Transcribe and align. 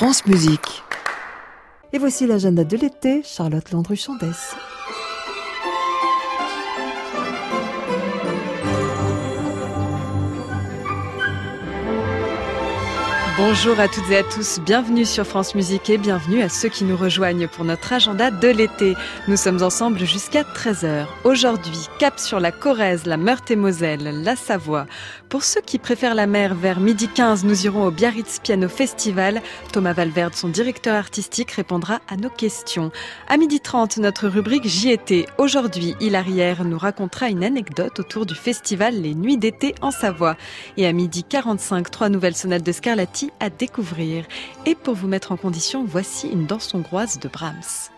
France 0.00 0.24
Musique. 0.24 0.82
Et 1.92 1.98
voici 1.98 2.26
l'agenda 2.26 2.64
de 2.64 2.74
l'été, 2.78 3.22
Charlotte 3.22 3.70
Landru-Chandès. 3.70 4.56
Bonjour 13.42 13.80
à 13.80 13.88
toutes 13.88 14.10
et 14.10 14.18
à 14.18 14.22
tous, 14.22 14.60
bienvenue 14.60 15.06
sur 15.06 15.26
France 15.26 15.54
Musique 15.54 15.88
et 15.88 15.96
bienvenue 15.96 16.42
à 16.42 16.50
ceux 16.50 16.68
qui 16.68 16.84
nous 16.84 16.96
rejoignent 16.96 17.48
pour 17.48 17.64
notre 17.64 17.90
agenda 17.90 18.30
de 18.30 18.48
l'été. 18.48 18.96
Nous 19.28 19.38
sommes 19.38 19.62
ensemble 19.62 20.00
jusqu'à 20.00 20.42
13h. 20.42 21.06
Aujourd'hui, 21.24 21.88
cap 21.98 22.18
sur 22.18 22.38
la 22.38 22.52
Corrèze, 22.52 23.06
la 23.06 23.16
Meurthe-et-Moselle, 23.16 24.22
la 24.22 24.36
Savoie. 24.36 24.86
Pour 25.30 25.42
ceux 25.42 25.62
qui 25.62 25.78
préfèrent 25.78 26.14
la 26.14 26.26
mer, 26.26 26.54
vers 26.54 26.80
midi 26.80 27.08
15, 27.08 27.44
nous 27.44 27.64
irons 27.64 27.86
au 27.86 27.90
Biarritz 27.90 28.40
Piano 28.40 28.68
Festival. 28.68 29.40
Thomas 29.72 29.94
Valverde, 29.94 30.34
son 30.34 30.48
directeur 30.48 30.94
artistique, 30.94 31.52
répondra 31.52 32.00
à 32.08 32.16
nos 32.16 32.28
questions. 32.28 32.92
À 33.26 33.38
midi 33.38 33.60
30, 33.60 33.96
notre 33.98 34.28
rubrique 34.28 34.66
J'y 34.66 34.90
étais. 34.90 35.24
Aujourd'hui, 35.38 35.96
Hilarière 36.00 36.64
nous 36.64 36.78
racontera 36.78 37.30
une 37.30 37.42
anecdote 37.42 38.00
autour 38.00 38.26
du 38.26 38.34
festival 38.34 39.00
Les 39.00 39.14
Nuits 39.14 39.38
d'été 39.38 39.74
en 39.80 39.92
Savoie. 39.92 40.36
Et 40.76 40.86
à 40.86 40.92
midi 40.92 41.24
45, 41.24 41.90
trois 41.90 42.10
nouvelles 42.10 42.36
sonates 42.36 42.64
de 42.64 42.72
Scarlatti 42.72 43.29
à 43.38 43.50
découvrir. 43.50 44.24
Et 44.66 44.74
pour 44.74 44.94
vous 44.94 45.08
mettre 45.08 45.32
en 45.32 45.36
condition, 45.36 45.84
voici 45.84 46.28
une 46.28 46.46
danse 46.46 46.74
hongroise 46.74 47.18
de 47.18 47.28
Brahms. 47.28 47.90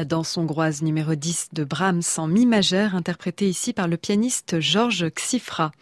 La 0.00 0.06
danse 0.06 0.38
hongroise 0.38 0.80
numéro 0.80 1.14
10 1.14 1.48
de 1.52 1.62
Brahms 1.62 2.00
en 2.16 2.26
mi 2.26 2.46
majeur, 2.46 2.94
interprétée 2.94 3.50
ici 3.50 3.74
par 3.74 3.86
le 3.86 3.98
pianiste 3.98 4.58
Georges 4.58 5.10
Xifra. 5.10 5.72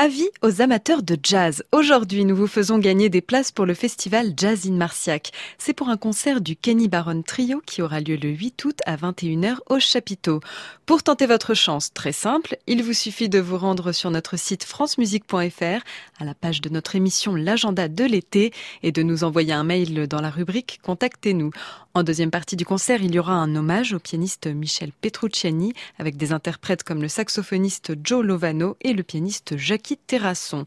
Avis 0.00 0.28
aux 0.42 0.62
amateurs 0.62 1.02
de 1.02 1.18
jazz. 1.20 1.64
Aujourd'hui, 1.72 2.24
nous 2.24 2.36
vous 2.36 2.46
faisons 2.46 2.78
gagner 2.78 3.08
des 3.08 3.20
places 3.20 3.50
pour 3.50 3.66
le 3.66 3.74
festival 3.74 4.32
Jazz 4.36 4.64
in 4.64 4.74
Marciac. 4.74 5.32
C'est 5.58 5.72
pour 5.72 5.88
un 5.88 5.96
concert 5.96 6.40
du 6.40 6.54
Kenny 6.54 6.86
Baron 6.86 7.22
Trio 7.22 7.60
qui 7.66 7.82
aura 7.82 7.98
lieu 7.98 8.14
le 8.14 8.28
8 8.28 8.64
août 8.64 8.78
à 8.86 8.94
21h 8.94 9.56
au 9.68 9.80
chapiteau. 9.80 10.38
Pour 10.86 11.02
tenter 11.02 11.26
votre 11.26 11.52
chance, 11.54 11.92
très 11.92 12.12
simple, 12.12 12.58
il 12.68 12.84
vous 12.84 12.92
suffit 12.92 13.28
de 13.28 13.40
vous 13.40 13.58
rendre 13.58 13.90
sur 13.90 14.12
notre 14.12 14.38
site 14.38 14.62
francemusique.fr 14.62 15.82
à 16.20 16.24
la 16.24 16.34
page 16.34 16.60
de 16.60 16.68
notre 16.68 16.94
émission 16.94 17.34
L'agenda 17.34 17.88
de 17.88 18.04
l'été 18.04 18.52
et 18.84 18.92
de 18.92 19.02
nous 19.02 19.24
envoyer 19.24 19.52
un 19.52 19.64
mail 19.64 20.06
dans 20.06 20.20
la 20.20 20.30
rubrique 20.30 20.78
Contactez-nous. 20.84 21.50
En 21.94 22.04
deuxième 22.04 22.30
partie 22.30 22.54
du 22.54 22.64
concert, 22.64 23.02
il 23.02 23.12
y 23.12 23.18
aura 23.18 23.32
un 23.32 23.56
hommage 23.56 23.92
au 23.92 23.98
pianiste 23.98 24.46
Michel 24.46 24.92
Petrucciani 24.92 25.72
avec 25.98 26.16
des 26.16 26.30
interprètes 26.30 26.84
comme 26.84 27.02
le 27.02 27.08
saxophoniste 27.08 27.94
Joe 28.04 28.24
Lovano 28.24 28.76
et 28.82 28.92
le 28.92 29.02
pianiste 29.02 29.56
Terrasson. 29.96 30.64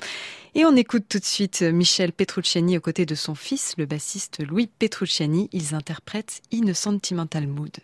Et 0.56 0.66
on 0.66 0.76
écoute 0.76 1.06
tout 1.08 1.20
de 1.20 1.26
suite 1.26 1.62
Michel 1.62 2.12
Petrucciani 2.12 2.78
aux 2.78 2.82
côtés 2.82 3.06
de 3.06 3.16
son 3.16 3.36
fils, 3.36 3.76
le 3.78 3.86
bassiste 3.86 4.46
Louis 4.46 4.68
Petrucciani. 4.68 5.50
Ils 5.54 5.76
interprètent 5.76 6.42
In 6.54 6.74
Sentimental 6.74 7.48
Mood. 7.48 7.78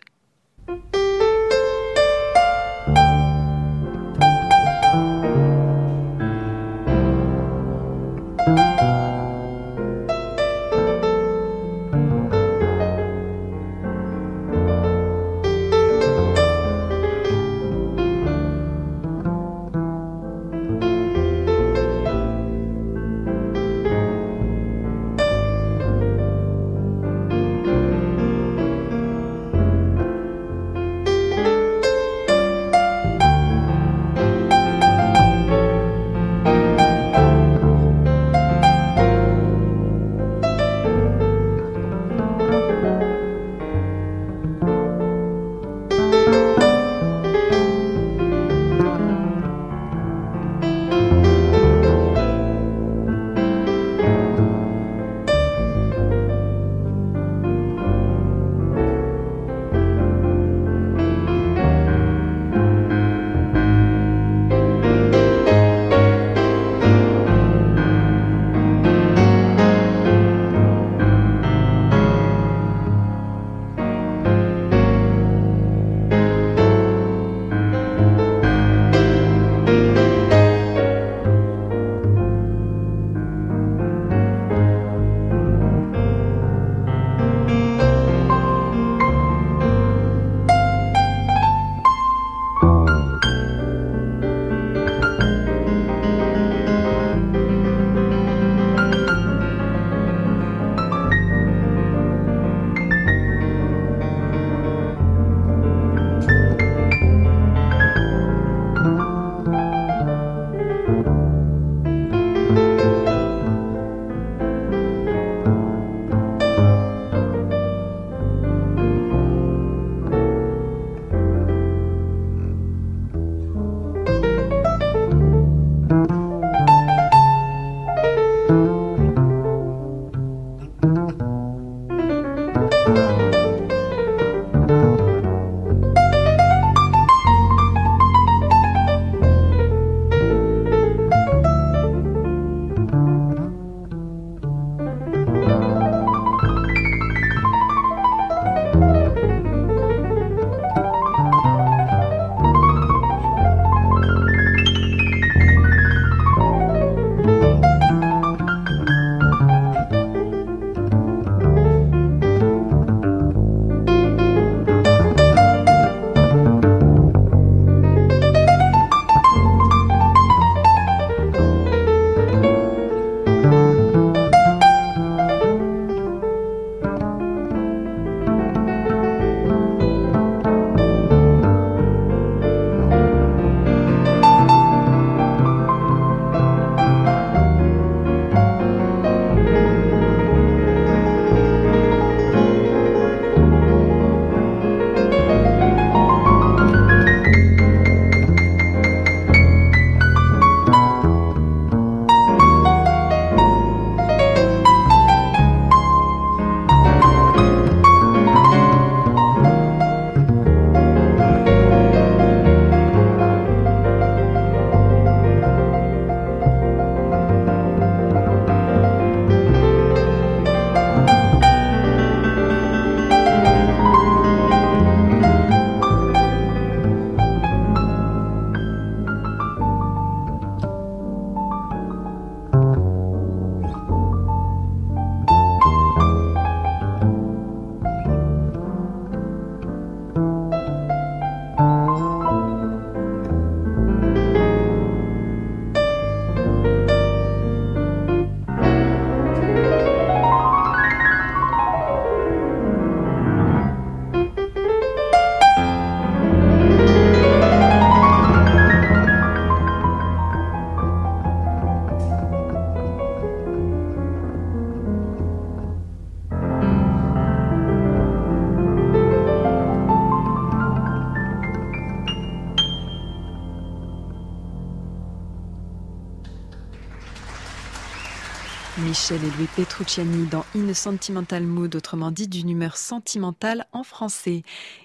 Michel 279.10 279.26
et 279.26 279.36
Louis 279.38 279.48
Petrucciani 279.56 280.26
dans 280.26 280.44
In 280.54 280.74
Sentimental 280.74 281.42
Mood, 281.42 281.74
autrement 281.74 282.10
dit 282.10 282.28
d'une 282.28 282.50
humeur 282.50 282.76
sentimentale 282.76 283.66
en 283.72 283.82
français. 283.82 284.42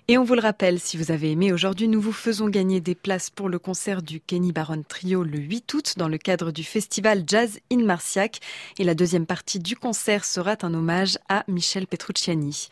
Et 0.08 0.18
on 0.18 0.24
vous 0.24 0.36
le 0.36 0.40
rappelle, 0.40 0.80
si 0.80 0.96
vous 0.96 1.12
avez 1.12 1.32
aimé 1.32 1.52
aujourd'hui, 1.52 1.90
nous 1.90 2.00
vous 2.00 2.14
faisons 2.14 2.48
gagner 2.48 2.80
des 2.80 2.96
places 2.96 3.30
pour 3.30 3.50
le 3.50 3.60
concert 3.60 4.02
du 4.02 4.22
Kenny 4.22 4.54
Baron 4.54 4.82
Trio 4.88 5.24
le 5.24 5.38
8 5.38 5.74
août 5.74 5.94
dans 5.98 6.08
le 6.08 6.18
cadre 6.18 6.52
du 6.52 6.64
festival 6.64 7.24
Jazz 7.28 7.60
in 7.70 7.84
Marciac. 7.84 8.40
Et 8.80 8.86
la 8.86 8.96
deuxième 8.96 9.26
partie 9.26 9.60
du 9.60 9.76
concert 9.76 10.24
sera 10.24 10.56
un 10.62 10.74
hommage 10.74 11.18
à 11.28 11.44
Michel 11.50 11.86
Petrucciani. 11.86 12.70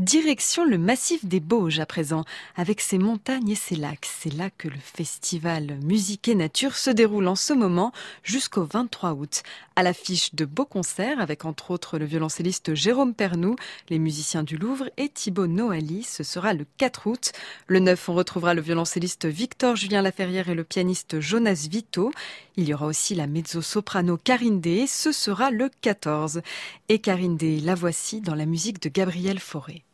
Direction 0.00 0.64
le 0.64 0.78
massif 0.78 1.26
des 1.26 1.40
Bauges 1.40 1.78
à 1.78 1.84
présent, 1.84 2.24
avec 2.56 2.80
ses 2.80 2.96
montagnes 2.96 3.50
et 3.50 3.54
ses 3.54 3.76
lacs. 3.76 4.06
C'est 4.06 4.32
là 4.32 4.48
que 4.48 4.66
le 4.66 4.78
festival 4.82 5.78
Musique 5.84 6.26
et 6.26 6.34
Nature 6.34 6.74
se 6.74 6.88
déroule 6.88 7.28
en 7.28 7.34
ce 7.34 7.52
moment 7.52 7.92
jusqu'au 8.22 8.64
23 8.64 9.12
août. 9.12 9.42
À 9.76 9.82
l'affiche 9.82 10.34
de 10.34 10.46
beaux 10.46 10.64
concerts 10.64 11.20
avec 11.20 11.44
entre 11.44 11.70
autres 11.70 11.98
le 11.98 12.06
violoncelliste 12.06 12.74
Jérôme 12.74 13.12
Pernou, 13.12 13.56
les 13.90 13.98
musiciens 13.98 14.42
du 14.42 14.56
Louvre 14.56 14.88
et 14.96 15.10
Thibaut 15.10 15.46
Noali. 15.46 16.02
Ce 16.02 16.24
sera 16.24 16.54
le 16.54 16.64
4 16.78 17.06
août. 17.06 17.32
Le 17.66 17.80
9, 17.80 18.08
on 18.08 18.14
retrouvera 18.14 18.54
le 18.54 18.62
violoncelliste 18.62 19.26
Victor 19.26 19.76
Julien 19.76 20.00
Laferrière 20.00 20.48
et 20.48 20.54
le 20.54 20.64
pianiste 20.64 21.20
Jonas 21.20 21.68
Vito. 21.70 22.10
Il 22.56 22.66
y 22.66 22.72
aura 22.72 22.86
aussi 22.86 23.14
la 23.14 23.26
mezzo-soprano 23.26 24.16
Karine 24.16 24.62
Day. 24.62 24.86
Ce 24.86 25.12
sera 25.12 25.50
le 25.50 25.68
14. 25.82 26.40
Et 26.88 27.00
Karine 27.00 27.36
Day, 27.36 27.60
la 27.60 27.74
voici 27.74 28.22
dans 28.22 28.34
la 28.34 28.46
musique 28.46 28.80
de 28.80 28.88
Gabriel 28.88 29.38
Fauré. 29.38 29.84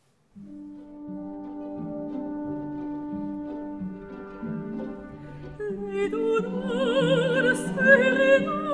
Herrin 7.87 8.66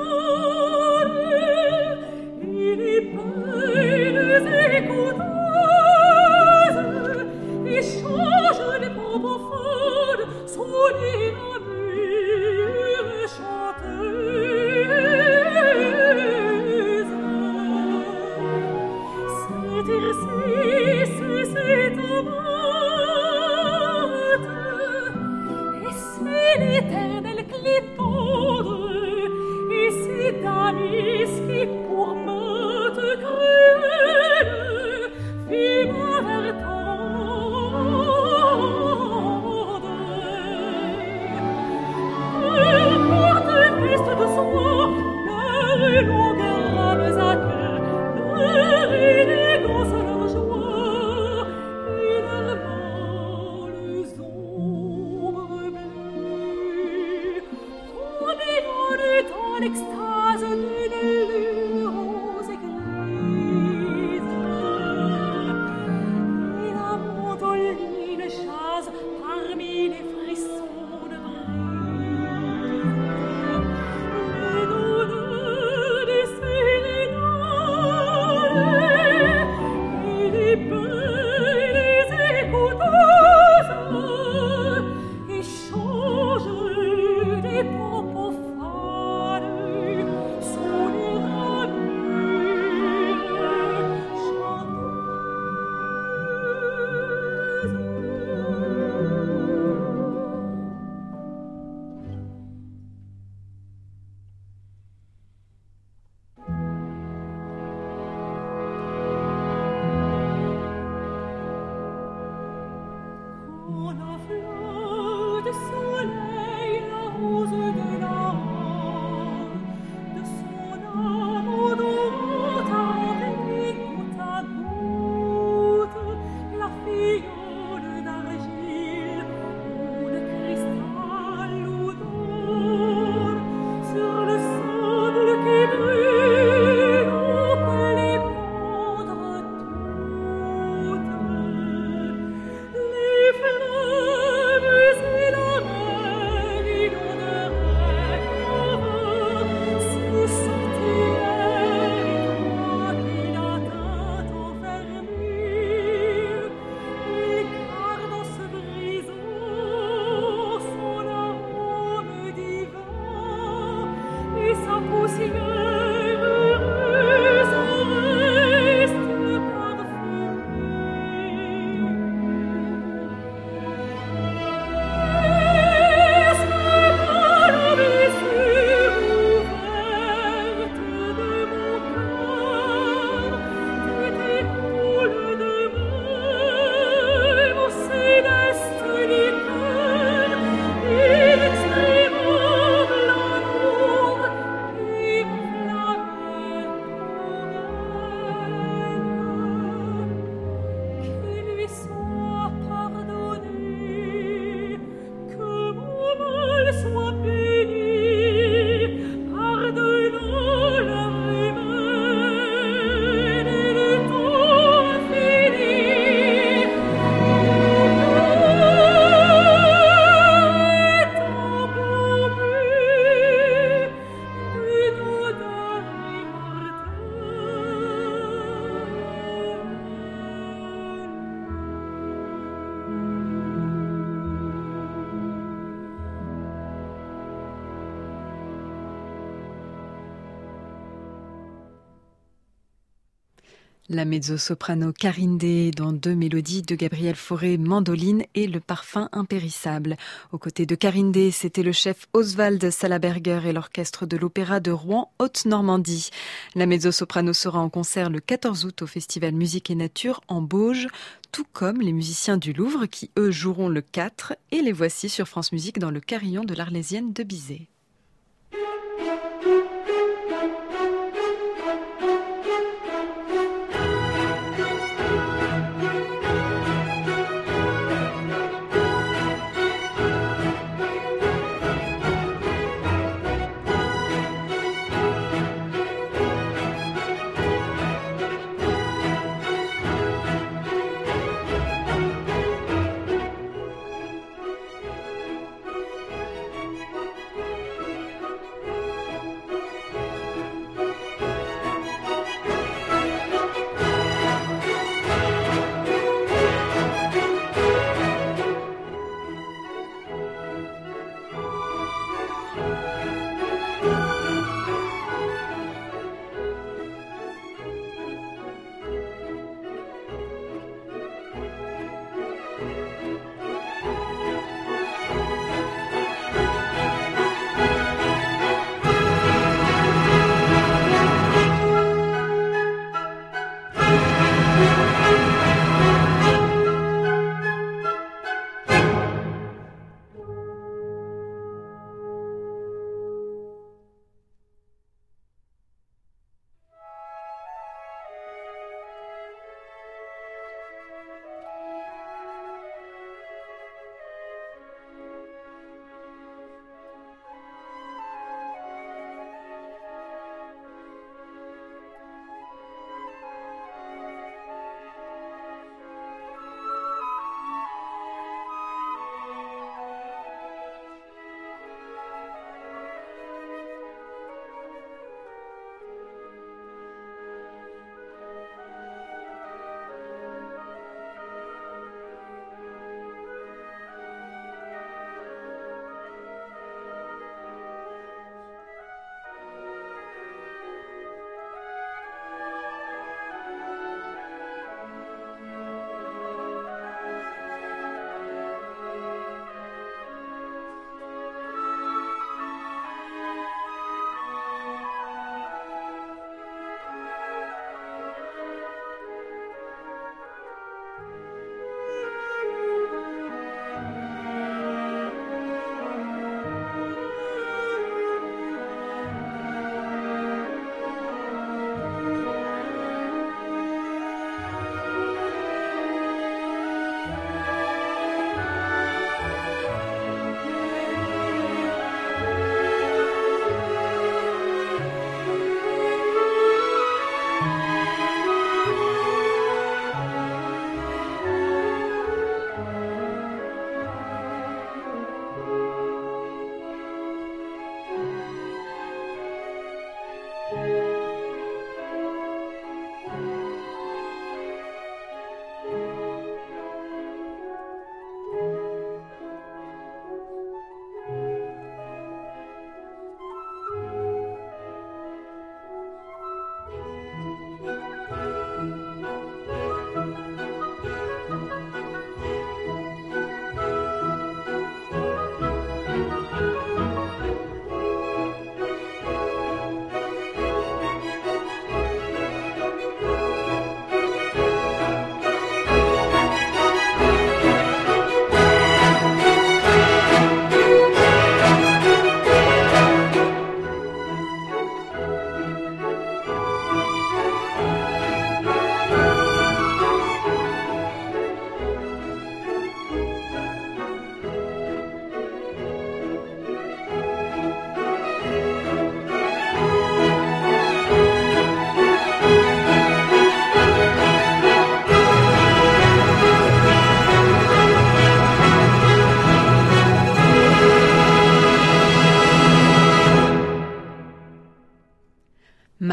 La 243.94 244.06
mezzo-soprano 244.06 244.92
Karinde 244.92 245.70
dans 245.76 245.92
deux 245.92 246.16
mélodies 246.16 246.64
de 246.64 246.74
Gabriel 246.74 247.16
Fauré, 247.16 247.60
Mandoline 247.60 248.24
et 248.34 248.48
Le 248.48 248.60
parfum 248.60 249.08
impérissable. 249.12 249.98
Aux 250.32 250.40
côtés 250.40 250.66
de 250.66 250.74
Karinde, 250.74 251.30
c'était 251.32 251.62
le 251.62 251.72
chef 251.72 252.08
Oswald 252.14 252.72
Salaberger 252.72 253.42
et 253.46 253.54
l'orchestre 253.54 254.08
de 254.08 254.18
l'Opéra 254.18 254.60
de 254.60 254.72
Rouen, 254.72 255.12
Haute-Normandie. 255.20 256.10
La 256.56 256.66
mezzo-soprano 256.66 257.34
sera 257.34 257.60
en 257.60 257.70
concert 257.70 258.10
le 258.10 258.20
14 258.20 258.66
août 258.66 258.82
au 258.82 258.88
Festival 258.88 259.34
Musique 259.34 259.70
et 259.70 259.76
Nature 259.76 260.22
en 260.28 260.42
Bauge, 260.42 260.88
tout 261.32 261.46
comme 261.54 261.80
les 261.80 261.94
musiciens 261.94 262.38
du 262.38 262.52
Louvre 262.52 262.88
qui, 262.88 263.12
eux, 263.20 263.30
joueront 263.30 263.70
le 263.70 263.82
4 263.82 264.34
et 264.50 264.64
les 264.64 264.72
voici 264.72 265.08
sur 265.08 265.28
France 265.28 265.52
Musique 265.52 265.78
dans 265.78 265.92
le 265.92 266.00
carillon 266.00 266.44
de 266.44 266.56
l'Arlésienne 266.56 267.14
de 267.14 267.22
Bizet. 267.22 267.68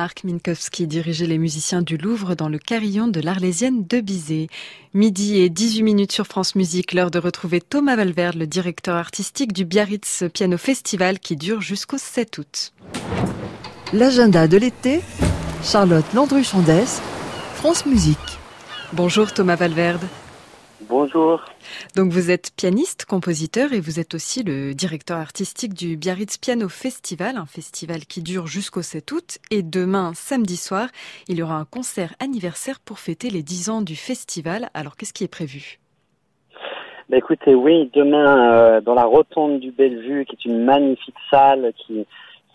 Marc 0.01 0.25
Minkowski 0.25 0.87
dirigeait 0.87 1.27
les 1.27 1.37
musiciens 1.37 1.83
du 1.83 1.99
Louvre 1.99 2.35
dans 2.35 2.49
le 2.49 2.57
carillon 2.57 3.07
de 3.07 3.21
l'Arlésienne 3.21 3.85
de 3.87 4.01
Bizet. 4.01 4.47
Midi 4.95 5.37
et 5.37 5.51
18 5.51 5.83
minutes 5.83 6.13
sur 6.13 6.27
France 6.27 6.55
Musique, 6.55 6.95
l'heure 6.95 7.11
de 7.11 7.19
retrouver 7.19 7.61
Thomas 7.61 7.97
Valverde, 7.97 8.37
le 8.37 8.47
directeur 8.47 8.97
artistique 8.97 9.53
du 9.53 9.67
Biarritz 9.67 10.25
Piano 10.33 10.57
Festival 10.57 11.19
qui 11.19 11.37
dure 11.37 11.61
jusqu'au 11.61 11.99
7 11.99 12.39
août. 12.39 12.73
L'agenda 13.93 14.49
de 14.49 14.57
l'été, 14.57 15.03
Charlotte 15.63 16.07
Landru-Chandès, 16.15 17.03
France 17.57 17.85
Musique. 17.85 18.17
Bonjour 18.95 19.35
Thomas 19.35 19.57
Valverde. 19.57 20.07
Bonjour. 20.91 21.45
Donc 21.95 22.11
vous 22.11 22.33
êtes 22.33 22.51
pianiste, 22.57 23.05
compositeur 23.05 23.73
et 23.73 23.79
vous 23.79 24.01
êtes 24.01 24.13
aussi 24.13 24.43
le 24.43 24.75
directeur 24.75 25.19
artistique 25.19 25.73
du 25.73 25.97
Biarritz 25.97 26.37
Piano 26.37 26.69
Festival, 26.69 27.37
un 27.37 27.47
festival 27.47 28.01
qui 28.01 28.23
dure 28.25 28.49
jusqu'au 28.49 28.83
7 28.83 29.13
août. 29.13 29.39
Et 29.53 29.63
demain, 29.63 30.11
samedi 30.15 30.57
soir, 30.57 30.89
il 31.29 31.39
y 31.39 31.45
aura 31.45 31.55
un 31.55 31.65
concert 31.65 32.15
anniversaire 32.19 32.81
pour 32.81 32.99
fêter 32.99 33.31
les 33.31 33.45
10 33.45 33.71
ans 33.71 33.83
du 33.83 33.95
festival. 33.95 34.69
Alors 34.75 34.97
qu'est-ce 34.97 35.13
qui 35.13 35.23
est 35.23 35.33
prévu? 35.33 35.79
Bah 37.09 37.19
écoutez, 37.19 37.55
oui, 37.55 37.89
demain 37.95 38.53
euh, 38.53 38.81
dans 38.81 38.95
la 38.95 39.05
rotonde 39.05 39.61
du 39.61 39.71
Bellevue, 39.71 40.25
qui 40.25 40.35
est 40.35 40.45
une 40.45 40.65
magnifique 40.65 41.15
salle 41.31 41.73
qui 41.87 42.05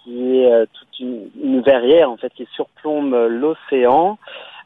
qui 0.03 0.39
est 0.39 0.51
euh, 0.51 0.65
toute 0.73 0.99
une, 0.99 1.29
une, 1.41 1.61
verrière 1.61 2.11
en 2.11 2.17
fait 2.17 2.33
qui 2.33 2.45
surplombe 2.53 3.15
l'océan. 3.29 4.19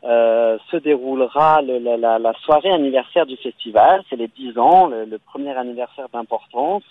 Euh, 0.06 0.58
se 0.72 0.78
déroulera 0.78 1.62
le, 1.62 1.78
la, 1.78 2.20
la, 2.20 2.34
soirée 2.46 2.72
anniversaire 2.72 3.26
du 3.26 3.36
festival. 3.36 4.02
C'est 4.10 4.16
les 4.16 4.30
10 4.30 4.58
ans, 4.58 4.88
le, 4.88 5.18
premier 5.18 5.52
anniversaire 5.58 6.08
d'importance. 6.14 6.84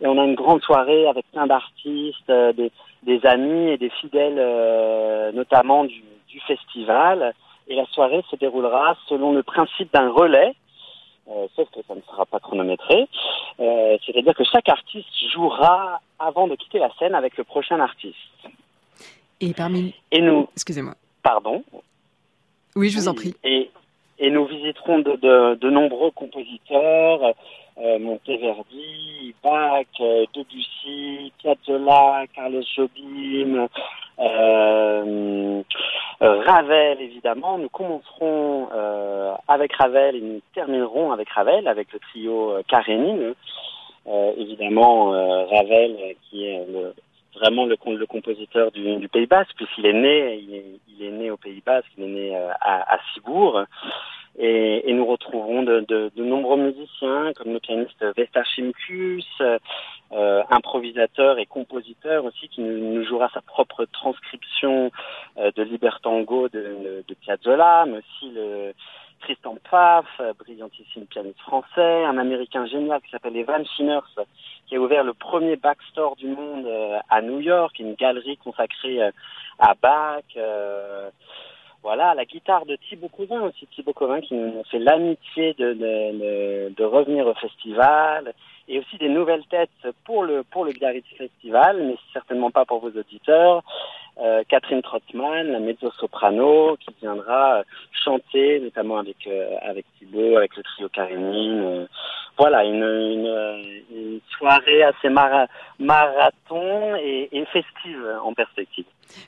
Et 0.00 0.06
on 0.08 0.18
a 0.18 0.24
une 0.24 0.34
grande 0.34 0.60
soirée 0.62 1.06
avec 1.06 1.30
plein 1.30 1.46
d'artistes, 1.46 2.28
euh, 2.30 2.52
des, 2.52 2.72
des, 3.04 3.24
amis 3.24 3.70
et 3.70 3.78
des 3.78 3.90
fidèles, 3.90 4.38
euh, 4.38 5.30
notamment 5.30 5.84
du, 5.84 6.02
du, 6.26 6.40
festival. 6.40 7.34
Et 7.68 7.76
la 7.76 7.86
soirée 7.86 8.24
se 8.28 8.34
déroulera 8.34 8.96
selon 9.08 9.32
le 9.32 9.44
principe 9.44 9.92
d'un 9.92 10.10
relais. 10.10 10.54
Sauf 11.56 11.70
que 11.70 11.80
ça 11.88 11.94
ne 11.94 12.02
sera 12.02 12.26
pas 12.26 12.38
chronométré. 12.38 13.08
C'est-à-dire 13.56 14.34
que 14.34 14.44
chaque 14.44 14.68
artiste 14.68 15.08
jouera 15.32 16.00
avant 16.18 16.48
de 16.48 16.54
quitter 16.54 16.78
la 16.78 16.90
scène 16.98 17.14
avec 17.14 17.38
le 17.38 17.44
prochain 17.44 17.80
artiste. 17.80 18.18
Et 19.40 19.54
parmi... 19.54 19.94
Et 20.10 20.20
nous... 20.20 20.48
Excusez-moi. 20.54 20.92
Pardon 21.22 21.64
oui, 22.76 22.88
je 22.90 22.98
vous 22.98 23.08
en 23.08 23.14
prie. 23.14 23.34
Et, 23.44 23.70
et 24.18 24.30
nous 24.30 24.46
visiterons 24.46 24.98
de, 24.98 25.16
de, 25.16 25.54
de 25.56 25.70
nombreux 25.70 26.10
compositeurs, 26.10 27.34
euh, 27.78 27.98
Monteverdi, 27.98 29.34
Bach, 29.42 29.84
euh, 30.00 30.24
Debussy, 30.34 31.32
Piazzolla, 31.38 32.24
Carlos 32.34 32.62
Jobim, 32.76 33.68
euh, 34.20 35.62
Ravel 36.20 37.00
évidemment. 37.00 37.58
Nous 37.58 37.68
commencerons 37.68 38.68
euh, 38.72 39.34
avec 39.48 39.72
Ravel 39.74 40.16
et 40.16 40.20
nous 40.20 40.40
terminerons 40.54 41.10
avec 41.10 41.28
Ravel, 41.30 41.66
avec 41.66 41.92
le 41.92 41.98
trio 41.98 42.54
Karénine. 42.68 43.34
évidemment, 44.36 45.10
Ravel 45.10 46.14
qui 46.30 46.46
est 46.46 46.64
le, 46.68 46.94
vraiment 47.34 47.66
le, 47.66 47.76
le 47.96 48.06
compositeur 48.06 48.70
du, 48.72 48.96
du 48.96 49.08
Pays 49.08 49.26
Basque, 49.26 49.54
puisqu'il 49.56 49.86
est 49.86 49.92
né, 49.92 50.36
il 50.36 50.54
est, 50.54 50.64
il 50.88 51.06
est, 51.06 51.10
né 51.10 51.30
au 51.30 51.36
Pays 51.36 51.62
Basque, 51.64 51.90
il 51.96 52.04
est 52.04 52.08
né 52.08 52.36
euh, 52.36 52.50
à, 52.60 52.94
à 52.94 52.98
Cibourg. 53.12 53.64
Et, 54.36 54.90
et, 54.90 54.92
nous 54.92 55.06
retrouverons 55.06 55.62
de, 55.62 55.84
de, 55.86 56.10
de, 56.16 56.24
nombreux 56.24 56.56
musiciens, 56.56 57.32
comme 57.36 57.52
le 57.52 57.60
pianiste 57.60 58.04
Vestar 58.16 58.44
Chimkus, 58.44 59.24
euh, 59.40 60.42
improvisateur 60.50 61.38
et 61.38 61.46
compositeur 61.46 62.24
aussi, 62.24 62.48
qui 62.48 62.60
nous, 62.60 62.94
nous 62.94 63.04
jouera 63.04 63.30
sa 63.32 63.42
propre 63.42 63.84
transcription 63.84 64.90
euh, 65.38 65.52
de 65.54 65.62
Libertango 65.62 66.48
de, 66.48 66.58
de, 66.58 67.04
de 67.06 67.14
Piazzolla, 67.14 67.84
mais 67.86 67.98
aussi 67.98 68.34
le 68.34 68.74
Tristan 69.24 69.56
Pfaff, 69.64 70.20
brillantissime 70.38 71.06
pianiste 71.06 71.40
français, 71.40 72.04
un 72.04 72.18
américain 72.18 72.66
génial 72.66 73.00
qui 73.00 73.10
s'appelle 73.10 73.36
Evan 73.36 73.64
Shinners, 73.64 74.00
qui 74.66 74.76
a 74.76 74.80
ouvert 74.80 75.02
le 75.02 75.14
premier 75.14 75.56
backstore 75.56 76.14
du 76.16 76.26
monde 76.26 76.66
euh, 76.66 76.98
à 77.08 77.22
New 77.22 77.40
York, 77.40 77.78
une 77.78 77.94
galerie 77.94 78.36
consacrée 78.36 79.02
euh, 79.02 79.10
à 79.58 79.74
Bach. 79.80 80.24
Euh, 80.36 81.08
voilà, 81.82 82.14
la 82.14 82.26
guitare 82.26 82.66
de 82.66 82.76
Thibaut 82.76 83.08
Covin 83.08 83.40
aussi, 83.42 83.66
Thibaut 83.74 83.94
Covin 83.94 84.20
qui 84.20 84.34
nous 84.34 84.62
fait 84.70 84.78
l'amitié 84.78 85.54
de, 85.54 86.84
revenir 86.84 87.26
au 87.26 87.34
festival 87.34 88.34
et 88.68 88.78
aussi 88.78 88.98
des 88.98 89.08
nouvelles 89.08 89.46
têtes 89.46 89.70
pour 90.04 90.24
le 90.24 90.42
pour 90.44 90.64
le 90.64 90.72
Festival, 91.18 91.82
mais 91.82 91.96
certainement 92.12 92.50
pas 92.50 92.64
pour 92.64 92.80
vos 92.80 92.88
auditeurs. 92.88 93.62
Euh, 94.18 94.44
Catherine 94.48 94.80
Trottmann, 94.80 95.50
la 95.50 95.58
mezzo-soprano, 95.58 96.76
qui 96.76 96.94
viendra 97.02 97.64
chanter, 98.04 98.60
notamment 98.60 98.98
avec 98.98 99.16
euh, 99.26 99.56
avec 99.60 99.86
Thibaut, 99.98 100.36
avec 100.36 100.56
le 100.56 100.62
trio 100.62 100.88
Karénine. 100.88 101.88
voilà, 102.38 102.64
une, 102.64 102.84
une, 102.84 103.76
une, 103.90 104.20
soirée 104.38 104.84
assez 104.84 105.08
marathon 105.08 106.94
et, 106.96 107.28
et, 107.32 107.44
festive 107.46 108.06
en 108.22 108.32
perspective. 108.34 108.84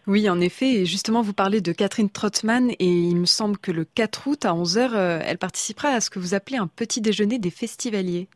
Oui, 0.06 0.30
en 0.30 0.40
effet. 0.40 0.66
Et 0.66 0.86
justement, 0.86 1.20
vous 1.20 1.34
parlez 1.34 1.60
de 1.60 1.72
Catherine 1.72 2.10
Trottmann 2.10 2.70
et 2.70 2.86
il 2.86 3.16
me 3.16 3.26
semble 3.26 3.58
que 3.58 3.72
le 3.72 3.84
4 3.84 4.28
août 4.28 4.44
à 4.44 4.52
11h, 4.52 4.94
euh, 4.94 5.18
elle 5.26 5.38
participera 5.38 5.88
à 5.88 6.00
ce 6.00 6.10
que 6.10 6.20
vous 6.20 6.34
appelez 6.34 6.58
un 6.58 6.68
petit 6.68 7.00
déjeuner 7.00 7.38
des 7.40 7.50
festivaliers. 7.50 8.28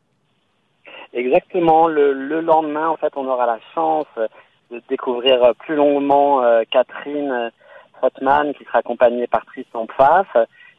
Exactement. 1.13 1.87
Le, 1.87 2.13
le 2.13 2.41
lendemain, 2.41 2.89
en 2.89 2.97
fait, 2.97 3.13
on 3.17 3.27
aura 3.27 3.47
la 3.47 3.61
chance 3.75 4.07
de 4.71 4.81
découvrir 4.89 5.55
plus 5.59 5.75
longuement 5.75 6.43
euh, 6.43 6.63
Catherine 6.71 7.51
Trottmann, 7.95 8.55
qui 8.55 8.65
sera 8.65 8.79
accompagnée 8.79 9.27
par 9.27 9.45
Tristan 9.47 9.87
Pfaff. 9.87 10.29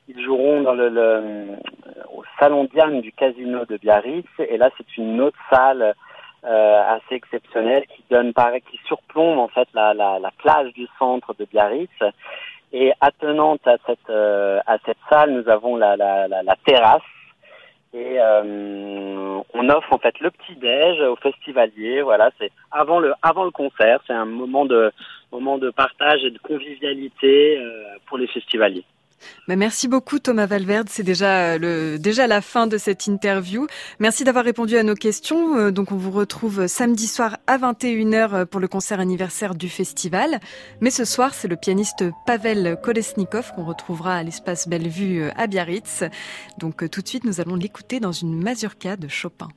Ils 0.08 0.22
joueront 0.24 0.62
dans 0.62 0.74
le, 0.74 0.90
le 0.90 1.48
au 2.14 2.24
salon 2.40 2.66
Diane 2.66 3.02
du 3.02 3.12
casino 3.12 3.66
de 3.66 3.78
Biarritz, 3.78 4.28
et 4.40 4.58
là 4.58 4.70
c'est 4.78 4.98
une 4.98 5.22
autre 5.22 5.38
salle 5.50 5.94
euh, 6.44 6.96
assez 6.96 7.16
exceptionnelle 7.16 7.86
qui 7.88 8.04
donne, 8.10 8.34
qui 8.70 8.80
surplombe 8.88 9.38
en 9.40 9.48
fait 9.48 9.68
la, 9.74 9.94
la, 9.94 10.20
la 10.20 10.32
plage 10.32 10.74
du 10.74 10.88
centre 10.98 11.34
de 11.36 11.46
Biarritz. 11.46 11.90
Et 12.74 12.94
attenante 13.02 13.68
à 13.68 13.76
cette 13.86 14.10
euh, 14.10 14.60
à 14.66 14.78
cette 14.86 14.98
salle, 15.10 15.32
nous 15.32 15.50
avons 15.50 15.76
la, 15.76 15.96
la 15.98 16.56
terrasse 16.66 17.02
et 17.94 18.20
euh, 18.20 19.42
on 19.54 19.70
offre 19.70 19.92
en 19.94 19.98
fait 19.98 20.18
le 20.20 20.32
petit 20.32 20.56
déj 20.56 21.00
aux 21.02 21.18
festivaliers. 21.18 22.02
Voilà, 22.02 22.32
c'est 22.40 22.52
avant 22.72 23.00
le 23.00 23.14
avant 23.22 23.44
le 23.44 23.52
concert. 23.52 24.00
C'est 24.08 24.14
un 24.14 24.26
moment 24.26 24.66
de 24.66 24.92
moment 25.32 25.58
de 25.58 25.70
partage 25.72 26.24
et 26.24 26.32
de 26.32 26.40
convivialité 26.40 27.58
euh, 27.58 27.84
pour 28.08 28.18
les 28.18 28.28
festivaliers. 28.28 28.86
Bah, 29.48 29.56
merci 29.56 29.88
beaucoup 29.88 30.20
Thomas 30.20 30.46
Valverde, 30.46 30.88
c'est 30.90 31.04
déjà 31.04 31.58
le 31.58 31.98
déjà 31.98 32.28
la 32.28 32.42
fin 32.42 32.68
de 32.68 32.78
cette 32.78 33.08
interview. 33.08 33.68
Merci 34.00 34.24
d'avoir 34.24 34.46
répondu 34.46 34.78
à 34.78 34.84
nos 34.84 34.96
questions. 34.96 35.58
Euh, 35.58 35.72
donc 35.72 35.92
on 35.92 35.98
vous 35.98 36.12
retrouve 36.12 36.68
samedi 36.68 37.08
soir 37.08 37.38
à 37.48 37.58
21h 37.58 38.46
pour 38.46 38.60
le 38.60 38.68
concert 38.68 39.00
anniversaire 39.00 39.56
du 39.56 39.70
festival. 39.70 40.40
Mais 40.80 40.90
ce 40.92 41.06
soir, 41.06 41.34
c'est 41.34 41.48
le 41.48 41.56
pianiste 41.56 42.04
Pavel 42.26 42.78
Kolesnikov 42.82 43.52
qu'on 43.56 43.66
retrouvera 43.66 44.16
à 44.16 44.24
l'espace 44.24 44.68
Bellevue 44.68 45.30
à 45.36 45.48
Biarritz. 45.48 46.04
Donc 46.58 46.84
euh, 46.84 46.90
tout 46.90 47.02
de 47.02 47.08
suite, 47.08 47.24
nous 47.24 47.42
allons 47.42 47.56
l'écouter 47.56 48.00
dans 48.00 48.12
une 48.12 48.42
mazurka 48.42 48.98
de 48.98 49.08
Chopin. 49.08 49.50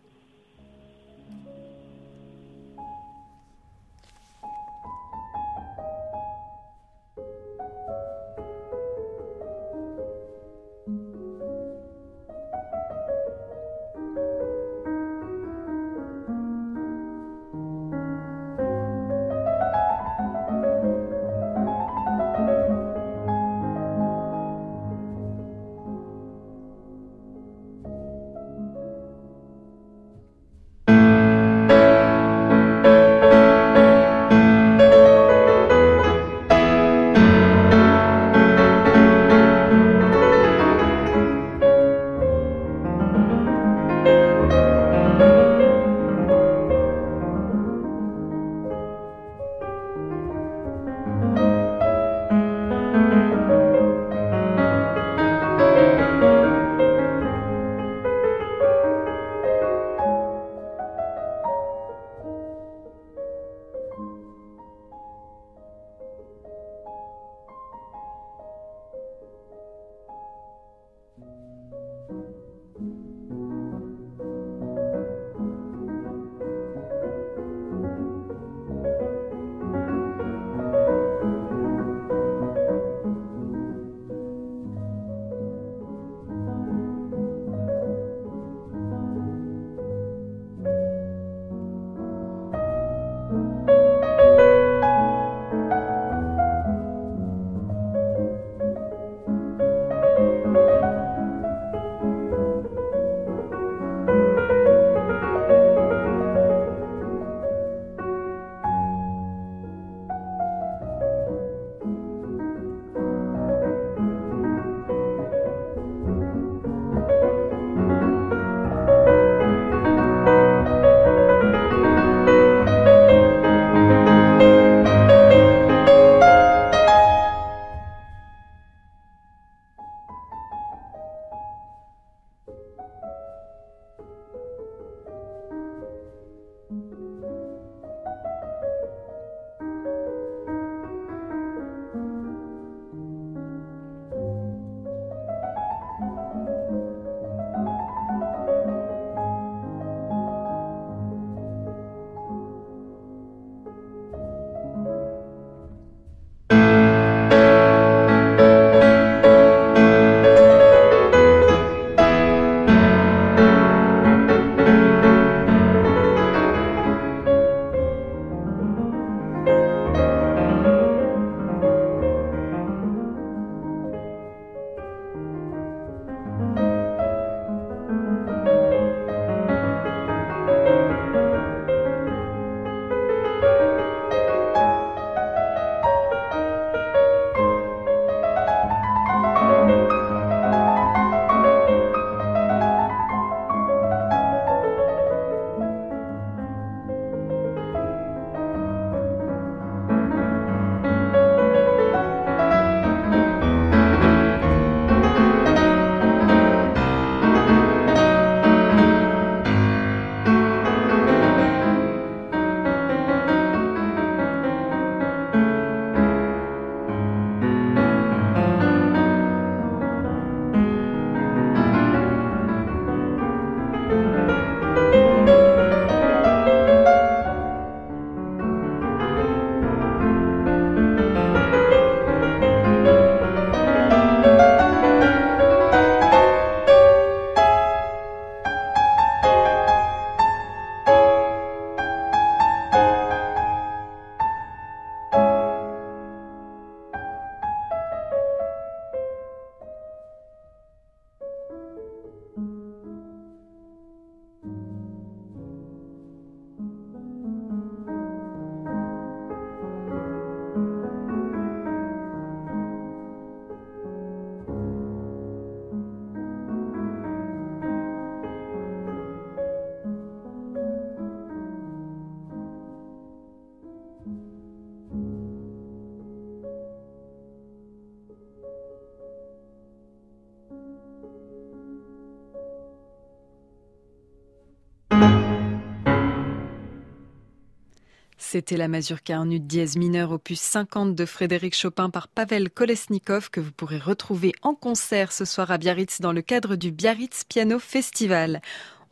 C'était 288.34 288.56
la 288.56 288.66
mazurka 288.66 289.20
en 289.20 289.30
ut 289.30 289.38
dièse 289.38 289.76
mineur 289.76 290.10
opus 290.10 290.40
50 290.40 290.96
de 290.96 291.06
Frédéric 291.06 291.54
Chopin 291.54 291.88
par 291.88 292.08
Pavel 292.08 292.50
Kolesnikov 292.50 293.30
que 293.30 293.38
vous 293.38 293.52
pourrez 293.52 293.78
retrouver 293.78 294.32
en 294.42 294.56
concert 294.56 295.12
ce 295.12 295.24
soir 295.24 295.52
à 295.52 295.56
Biarritz 295.56 296.00
dans 296.00 296.10
le 296.10 296.20
cadre 296.20 296.56
du 296.56 296.72
Biarritz 296.72 297.22
Piano 297.28 297.60
Festival. 297.60 298.42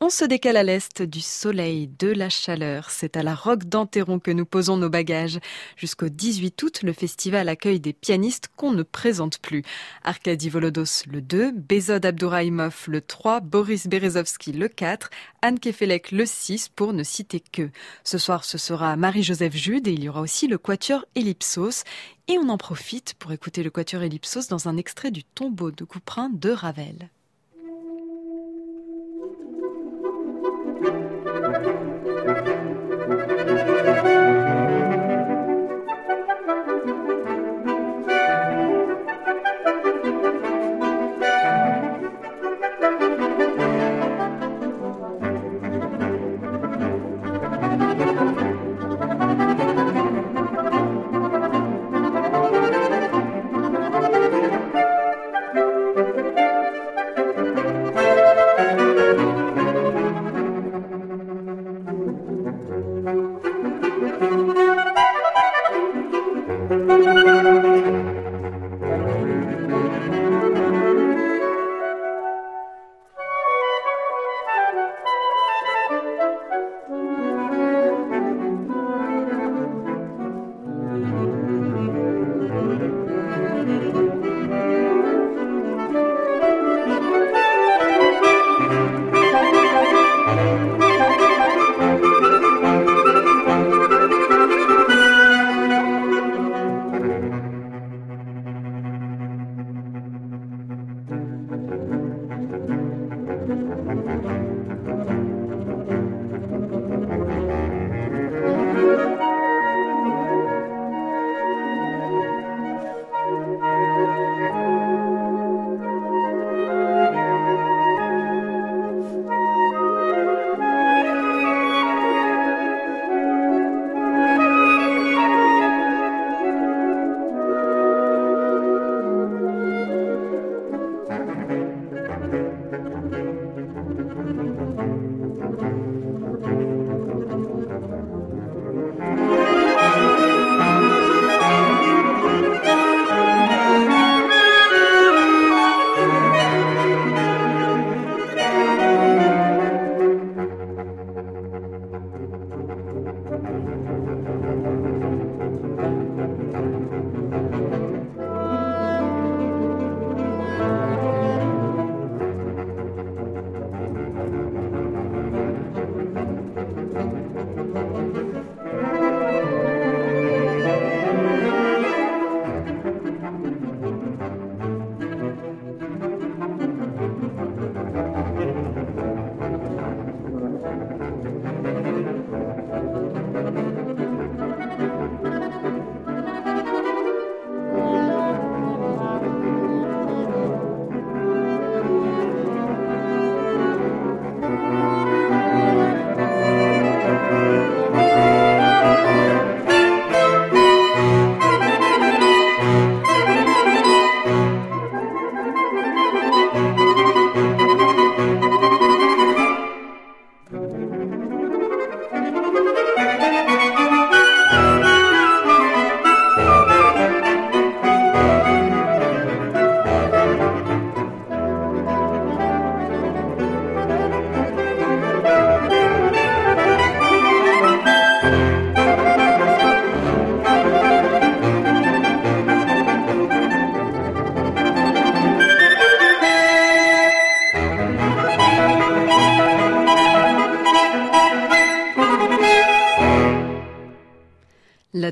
On 0.05 0.11
se 0.11 0.25
décale 0.25 0.57
à 0.57 0.65
l'est 0.65 1.01
du 1.01 1.21
soleil, 1.21 1.87
de 1.87 2.09
la 2.09 2.29
chaleur. 2.29 2.91
C'est 2.91 3.17
à 3.17 3.23
la 3.23 3.37
Roque 3.37 3.67
d'Anteron 3.67 4.19
que 4.19 4.33
nous 4.33 4.45
posons 4.45 4.77
nos 4.77 4.88
bagages. 4.88 5.38
Jusqu'au 5.77 6.09
18 6.09 6.61
août, 6.61 6.81
le 6.83 6.93
festival 6.93 7.49
accueille 7.49 7.79
des 7.79 7.93
pianistes 7.93 8.49
qu'on 8.57 8.73
ne 8.73 8.83
présente 8.83 9.38
plus. 9.38 9.62
Arkady 10.03 10.49
Volodos 10.49 11.05
le 11.07 11.23
2, 11.23 11.53
Bezod 11.53 12.05
Abdourahimov 12.05 12.87
le 12.88 13.01
3, 13.01 13.38
Boris 13.43 13.87
Berezovski 13.87 14.51
le 14.51 14.67
4, 14.67 15.09
Anne 15.41 15.61
Kefelek 15.61 16.11
le 16.11 16.27
6 16.27 16.71
pour 16.71 16.93
ne 16.93 17.05
citer 17.05 17.38
que. 17.38 17.71
Ce 18.03 18.19
soir, 18.19 18.45
ce 18.45 18.59
sera 18.59 18.97
Marie-Joseph 18.97 19.55
Jude 19.55 19.87
et 19.87 19.93
il 19.93 20.03
y 20.03 20.09
aura 20.09 20.23
aussi 20.23 20.49
le 20.49 20.59
quatuor 20.59 21.05
Ellipsos. 21.15 21.85
Et 22.27 22.38
on 22.38 22.49
en 22.49 22.59
profite 22.59 23.15
pour 23.21 23.31
écouter 23.31 23.62
le 23.62 23.71
quatuor 23.71 24.03
Ellipsos 24.03 24.49
dans 24.49 24.67
un 24.67 24.77
extrait 24.79 25.12
du 25.12 25.23
tombeau 25.23 25.71
de 25.71 25.85
Couperin 25.85 26.29
de 26.29 26.51
Ravel. 26.51 27.09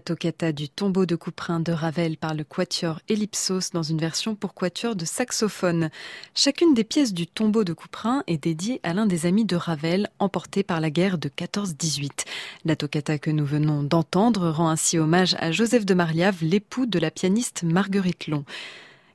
Toccata 0.00 0.52
du 0.52 0.68
tombeau 0.68 1.06
de 1.06 1.14
Couperin 1.16 1.60
de 1.60 1.72
Ravel 1.72 2.16
par 2.16 2.34
le 2.34 2.44
quatuor 2.44 3.00
Ellipsos 3.08 3.70
dans 3.72 3.82
une 3.82 3.98
version 3.98 4.34
pour 4.34 4.54
quatuor 4.54 4.96
de 4.96 5.04
saxophone. 5.04 5.90
Chacune 6.34 6.74
des 6.74 6.84
pièces 6.84 7.12
du 7.12 7.26
tombeau 7.26 7.64
de 7.64 7.72
Couperin 7.72 8.24
est 8.26 8.42
dédiée 8.42 8.80
à 8.82 8.94
l'un 8.94 9.06
des 9.06 9.26
amis 9.26 9.44
de 9.44 9.56
Ravel 9.56 10.08
emporté 10.18 10.62
par 10.62 10.80
la 10.80 10.90
guerre 10.90 11.18
de 11.18 11.28
14-18. 11.28 12.24
La 12.64 12.76
toccata 12.76 13.18
que 13.18 13.30
nous 13.30 13.44
venons 13.44 13.82
d'entendre 13.82 14.50
rend 14.50 14.68
ainsi 14.68 14.98
hommage 14.98 15.36
à 15.38 15.52
Joseph 15.52 15.84
de 15.84 15.94
Marliave, 15.94 16.38
l'époux 16.42 16.86
de 16.86 16.98
la 16.98 17.10
pianiste 17.10 17.62
Marguerite 17.62 18.26
Long. 18.26 18.44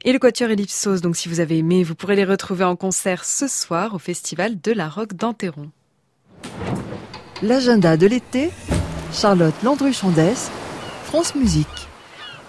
Et 0.04 0.14
le 0.14 0.20
Quatuor 0.20 0.52
Ellipsos, 0.52 1.02
donc 1.02 1.16
si 1.16 1.28
vous 1.30 1.40
avez 1.40 1.58
aimé, 1.58 1.84
vous 1.84 1.96
pourrez 1.96 2.16
les 2.16 2.26
retrouver 2.26 2.64
en 2.64 2.76
concert 2.76 3.26
ce 3.26 3.48
soir 3.48 3.96
au 3.96 4.00
Festival 4.00 4.62
de 4.62 4.72
la 4.72 4.88
Roque 4.88 5.16
d'Anteron. 5.16 5.72
L'agenda 7.42 7.98
de 7.98 8.06
l'été, 8.06 8.52
Charlotte 9.12 9.56
Landru-Chandès, 9.64 10.52
France 11.06 11.36
Musique. 11.36 11.88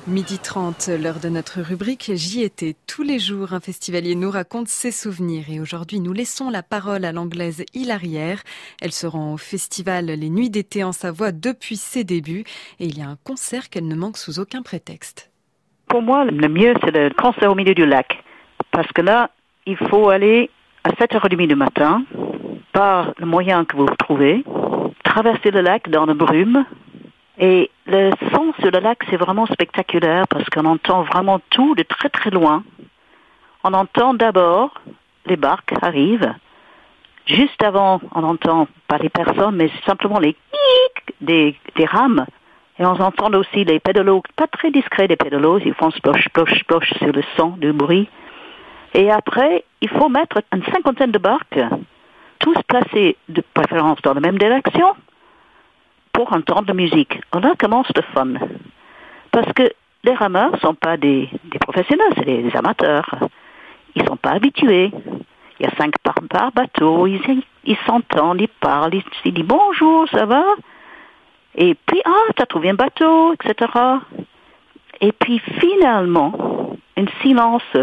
Midi 0.06 0.38
30, 0.38 0.88
l'heure 1.00 1.20
de 1.20 1.28
notre 1.28 1.60
rubrique 1.60 2.10
J'y 2.14 2.42
étais. 2.42 2.74
Tous 2.86 3.02
les 3.02 3.18
jours, 3.18 3.52
un 3.52 3.60
festivalier 3.60 4.14
nous 4.14 4.30
raconte 4.30 4.68
ses 4.68 4.90
souvenirs 4.90 5.44
et 5.50 5.60
aujourd'hui, 5.60 6.00
nous 6.00 6.14
laissons 6.14 6.48
la 6.48 6.62
parole 6.62 7.04
à 7.04 7.12
l'anglaise 7.12 7.64
Hilarière. 7.74 8.42
Elle 8.80 8.92
se 8.92 9.06
rend 9.06 9.34
au 9.34 9.36
festival 9.36 10.06
Les 10.06 10.30
Nuits 10.30 10.48
d'été 10.48 10.82
en 10.82 10.92
Savoie 10.92 11.32
depuis 11.32 11.76
ses 11.76 12.02
débuts 12.02 12.44
et 12.80 12.86
il 12.86 12.98
y 12.98 13.02
a 13.02 13.08
un 13.08 13.18
concert 13.24 13.68
qu'elle 13.68 13.86
ne 13.86 13.94
manque 13.94 14.16
sous 14.16 14.40
aucun 14.40 14.62
prétexte. 14.62 15.30
Pour 15.86 16.00
moi, 16.00 16.24
le 16.24 16.48
mieux, 16.48 16.72
c'est 16.82 16.92
le 16.92 17.10
concert 17.10 17.52
au 17.52 17.54
milieu 17.54 17.74
du 17.74 17.84
lac. 17.84 18.24
Parce 18.72 18.90
que 18.92 19.02
là, 19.02 19.30
il 19.66 19.76
faut 19.76 20.08
aller 20.08 20.50
à 20.82 20.90
7h30 20.92 21.46
du 21.46 21.56
matin 21.56 22.04
par 22.72 23.12
le 23.18 23.26
moyen 23.26 23.66
que 23.66 23.76
vous 23.76 23.86
trouvez, 23.98 24.44
traverser 25.04 25.50
le 25.50 25.60
lac 25.60 25.90
dans 25.90 26.06
la 26.06 26.14
brume 26.14 26.64
et 27.38 27.70
le 27.86 28.10
son 28.32 28.52
sur 28.60 28.70
le 28.70 28.80
lac, 28.80 28.98
c'est 29.10 29.16
vraiment 29.16 29.46
spectaculaire 29.46 30.26
parce 30.28 30.48
qu'on 30.48 30.64
entend 30.64 31.02
vraiment 31.02 31.40
tout 31.50 31.74
de 31.74 31.82
très 31.82 32.08
très 32.08 32.30
loin. 32.30 32.64
On 33.64 33.74
entend 33.74 34.14
d'abord 34.14 34.70
les 35.26 35.36
barques 35.36 35.74
arrivent. 35.82 36.32
Juste 37.26 37.62
avant, 37.62 38.00
on 38.14 38.22
entend 38.22 38.68
pas 38.86 38.98
les 38.98 39.08
personnes, 39.08 39.56
mais 39.56 39.70
simplement 39.84 40.18
les 40.18 40.36
des, 41.20 41.56
des 41.74 41.84
rames. 41.84 42.26
Et 42.78 42.84
on 42.84 43.00
entend 43.00 43.32
aussi 43.32 43.64
les 43.64 43.80
pédalos, 43.80 44.22
pas 44.36 44.46
très 44.46 44.70
discrets 44.70 45.08
des 45.08 45.16
pédalos, 45.16 45.60
ils 45.64 45.74
font 45.74 45.90
splosh, 45.90 46.24
splosh, 46.26 46.60
splosh 46.60 46.92
sur 46.98 47.12
le 47.12 47.22
son, 47.36 47.50
du 47.50 47.72
bruit. 47.72 48.08
Et 48.94 49.10
après, 49.10 49.64
il 49.80 49.88
faut 49.88 50.08
mettre 50.08 50.42
une 50.52 50.62
cinquantaine 50.64 51.10
de 51.10 51.18
barques, 51.18 51.60
tous 52.38 52.56
placés 52.68 53.16
de 53.28 53.42
préférence 53.54 54.00
dans 54.02 54.14
la 54.14 54.20
même 54.20 54.38
direction, 54.38 54.94
pour 56.16 56.32
entendre 56.32 56.68
la 56.68 56.74
musique. 56.74 57.20
Là 57.34 57.52
commence 57.58 57.88
le 57.94 58.00
fun. 58.14 58.32
Parce 59.30 59.52
que 59.52 59.70
les 60.02 60.14
rameurs 60.14 60.52
ne 60.52 60.58
sont 60.58 60.74
pas 60.74 60.96
des, 60.96 61.28
professionnels, 61.60 62.12
c'est 62.16 62.24
des, 62.24 62.56
amateurs. 62.56 63.06
Ils 63.94 64.02
ne 64.02 64.08
sont 64.08 64.16
pas 64.16 64.30
habitués. 64.30 64.90
Il 65.60 65.66
y 65.66 65.68
a 65.68 65.76
cinq 65.76 65.94
par, 65.98 66.52
bateau, 66.52 67.06
ils 67.06 67.76
s'entendent, 67.86 68.40
ils, 68.40 68.48
parlent, 68.48 68.94
ils, 69.24 69.32
disent 69.34 69.44
bonjour, 69.44 70.08
ça 70.08 70.24
va? 70.24 70.42
Et 71.54 71.74
puis, 71.74 72.00
ah, 72.06 72.32
tu 72.34 72.42
as 72.42 72.46
trouvé 72.46 72.70
un 72.70 72.74
bateau, 72.74 73.34
etc. 73.34 73.70
Et 75.02 75.12
puis 75.12 75.38
finalement, 75.60 76.76
un 76.96 77.04
silence, 77.20 77.76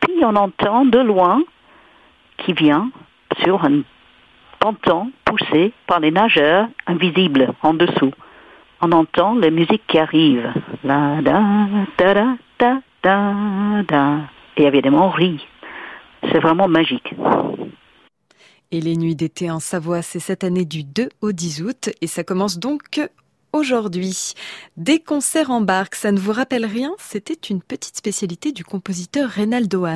puis 0.00 0.24
on 0.24 0.34
entend 0.34 0.86
de 0.86 0.98
loin 1.00 1.42
qui 2.38 2.54
vient 2.54 2.90
sur 3.42 3.64
un 3.64 3.82
ponton 4.58 5.10
poussé 5.24 5.72
par 5.86 6.00
les 6.00 6.10
nageurs 6.10 6.68
invisibles 6.86 7.52
en 7.62 7.74
dessous. 7.74 8.12
On 8.80 8.92
entend 8.92 9.34
la 9.34 9.50
musique 9.50 9.82
qui 9.86 9.98
arrive. 9.98 10.52
La, 10.84 11.22
da, 11.22 11.42
da, 11.98 12.36
da, 12.58 12.80
da, 13.02 13.34
da, 13.88 14.18
Et 14.56 14.64
évidemment, 14.64 15.06
on 15.06 15.10
rit. 15.10 15.46
C'est 16.30 16.40
vraiment 16.40 16.68
magique. 16.68 17.14
Et 18.72 18.80
les 18.80 18.96
nuits 18.96 19.14
d'été 19.14 19.50
en 19.50 19.60
Savoie, 19.60 20.02
c'est 20.02 20.18
cette 20.18 20.44
année 20.44 20.64
du 20.64 20.82
2 20.82 21.08
au 21.22 21.32
10 21.32 21.62
août 21.62 21.90
et 22.00 22.06
ça 22.06 22.24
commence 22.24 22.58
donc 22.58 23.00
aujourd'hui. 23.56 24.34
Des 24.76 25.00
concerts 25.00 25.50
en 25.50 25.60
barque, 25.60 25.94
ça 25.94 26.12
ne 26.12 26.18
vous 26.18 26.32
rappelle 26.32 26.64
rien? 26.64 26.92
C'était 26.98 27.34
une 27.34 27.62
petite 27.62 27.96
spécialité 27.96 28.52
du 28.52 28.64
compositeur 28.64 29.30
Reynaldo. 29.30 29.86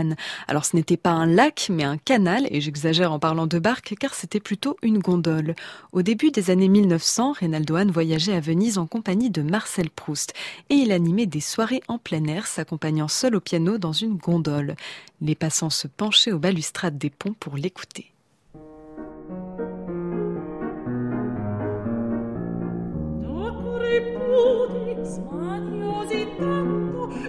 Alors 0.49 0.65
ce 0.65 0.77
n'était 0.77 0.97
pas 0.97 1.11
un 1.11 1.27
lac, 1.27 1.69
mais 1.71 1.85
un 1.85 1.97
canal, 1.97 2.47
et 2.51 2.61
j'exagère 2.61 3.13
en 3.13 3.19
parlant 3.19 3.47
de 3.47 3.59
barque 3.59 3.95
car 3.99 4.15
c'était 4.15 4.41
plutôt 4.41 4.77
une 4.83 4.99
gondole. 4.99 5.55
Au 5.93 6.03
début 6.03 6.31
des 6.31 6.51
années 6.51 6.69
1900, 6.69 7.33
Reynaldo 7.33 7.77
voyageait 7.93 8.35
à 8.35 8.41
Venise 8.41 8.79
en 8.79 8.87
compagnie 8.87 9.31
de 9.31 9.43
Marcel 9.43 9.91
Proust, 9.91 10.35
et 10.69 10.75
il 10.75 10.93
animait 10.93 11.27
des 11.27 11.41
soirées 11.41 11.83
en 11.89 11.99
plein 11.99 12.25
air 12.25 12.47
s'accompagnant 12.47 13.09
seul 13.09 13.37
au 13.37 13.41
piano 13.41 13.79
dans 13.79 13.93
une 13.93 14.17
gondole. 14.17 14.75
Les 15.21 15.35
passants 15.35 15.71
se 15.71 15.87
penchaient 15.87 16.33
aux 16.33 16.39
balustrades 16.39 16.99
des 16.99 17.11
ponts 17.11 17.35
pour 17.39 17.57
l'écouter. 17.57 18.13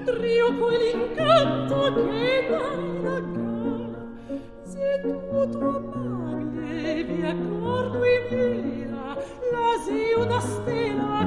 Trio 0.05 0.55
quell'incanto 0.55 1.93
che 1.93 2.63
se 4.63 5.01
vi 7.03 7.25
accordo 7.25 8.03
in 8.03 8.21
era 8.87 9.17
lasi 9.51 10.13
una 10.15 10.39
stella 10.39 11.20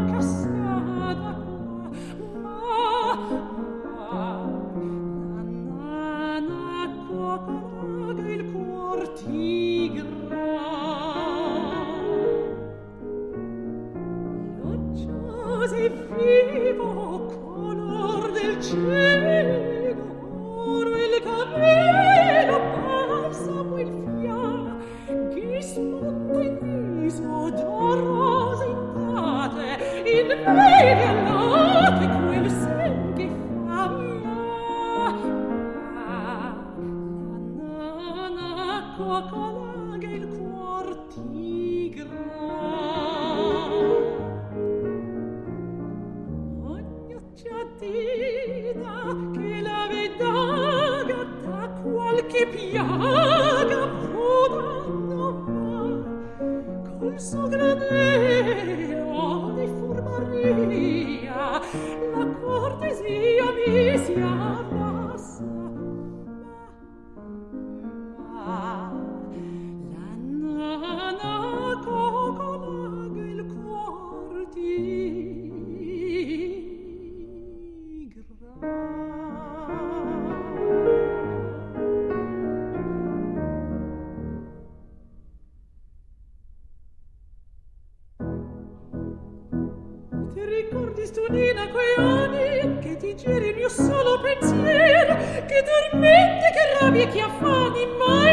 sabbia 96.95 97.09
che 97.09 97.21
affanni 97.21 97.87
mai 97.99 98.24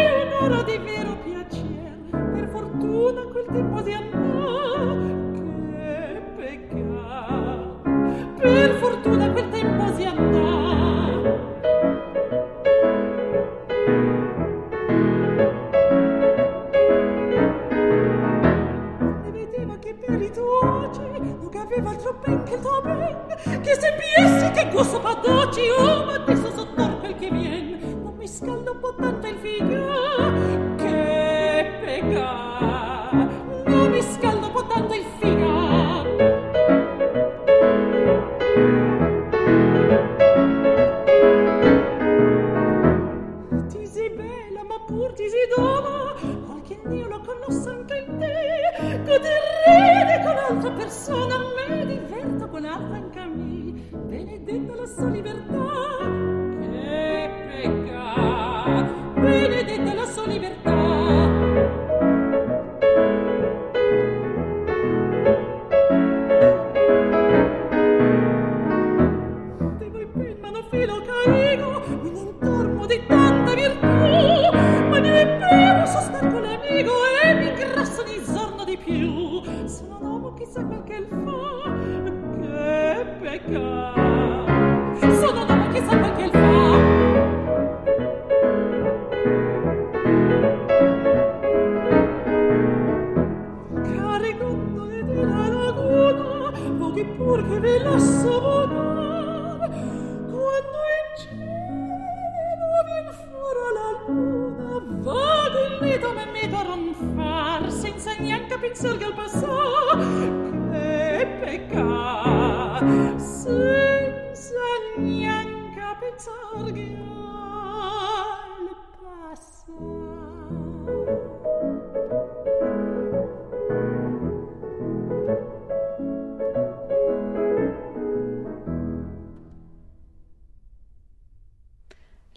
啊！ 111.75 113.80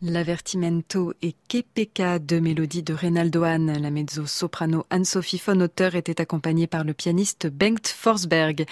L'avertimento 0.06 1.14
et 1.22 1.34
Kepeka, 1.48 2.18
deux 2.18 2.38
mélodies 2.38 2.82
de 2.82 2.92
Reynaldo 2.92 3.42
Hahn. 3.42 3.72
La 3.80 3.90
mezzo-soprano 3.90 4.84
Anne-Sophie 4.90 5.40
von 5.42 5.58
Otter 5.62 5.88
était 5.94 6.20
accompagnée 6.20 6.66
par 6.66 6.84
le 6.84 6.92
pianiste 6.92 7.46
Bengt 7.46 7.88
Forsberg. 7.88 8.66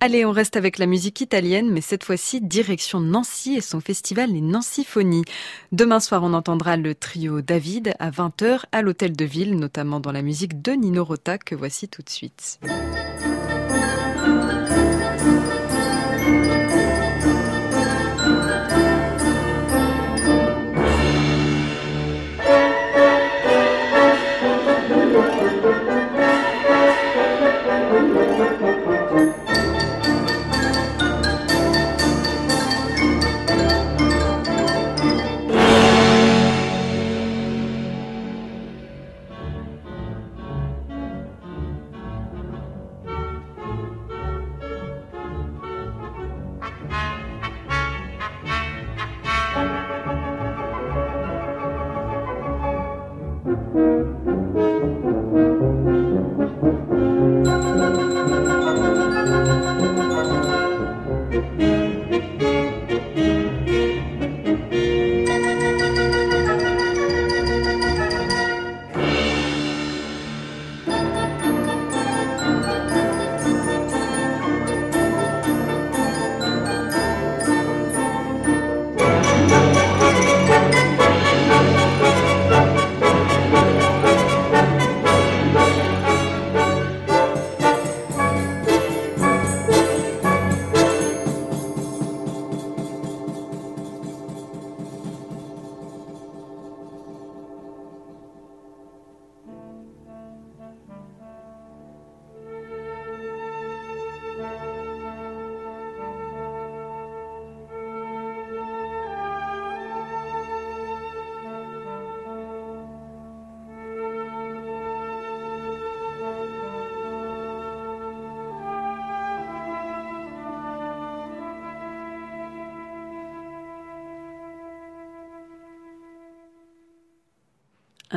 Allez, 0.00 0.24
on 0.24 0.32
reste 0.32 0.56
avec 0.56 0.78
la 0.78 0.86
musique 0.86 1.20
italienne, 1.20 1.70
mais 1.70 1.82
cette 1.82 2.04
fois-ci 2.04 2.40
direction 2.40 3.00
Nancy 3.00 3.56
et 3.56 3.60
son 3.60 3.80
festival 3.80 4.32
Les 4.32 4.40
Nancyphonies. 4.40 5.26
Demain 5.72 6.00
soir, 6.00 6.22
on 6.22 6.32
entendra 6.32 6.78
le 6.78 6.94
trio 6.94 7.42
David 7.42 7.92
à 7.98 8.10
20h 8.10 8.62
à 8.72 8.80
l'Hôtel 8.80 9.14
de 9.14 9.26
Ville, 9.26 9.56
notamment 9.56 10.00
dans 10.00 10.12
la 10.12 10.22
musique 10.22 10.62
de 10.62 10.72
Nino 10.72 11.04
Rota 11.04 11.36
que 11.36 11.54
voici 11.54 11.88
tout 11.88 12.00
de 12.00 12.08
suite. 12.08 12.60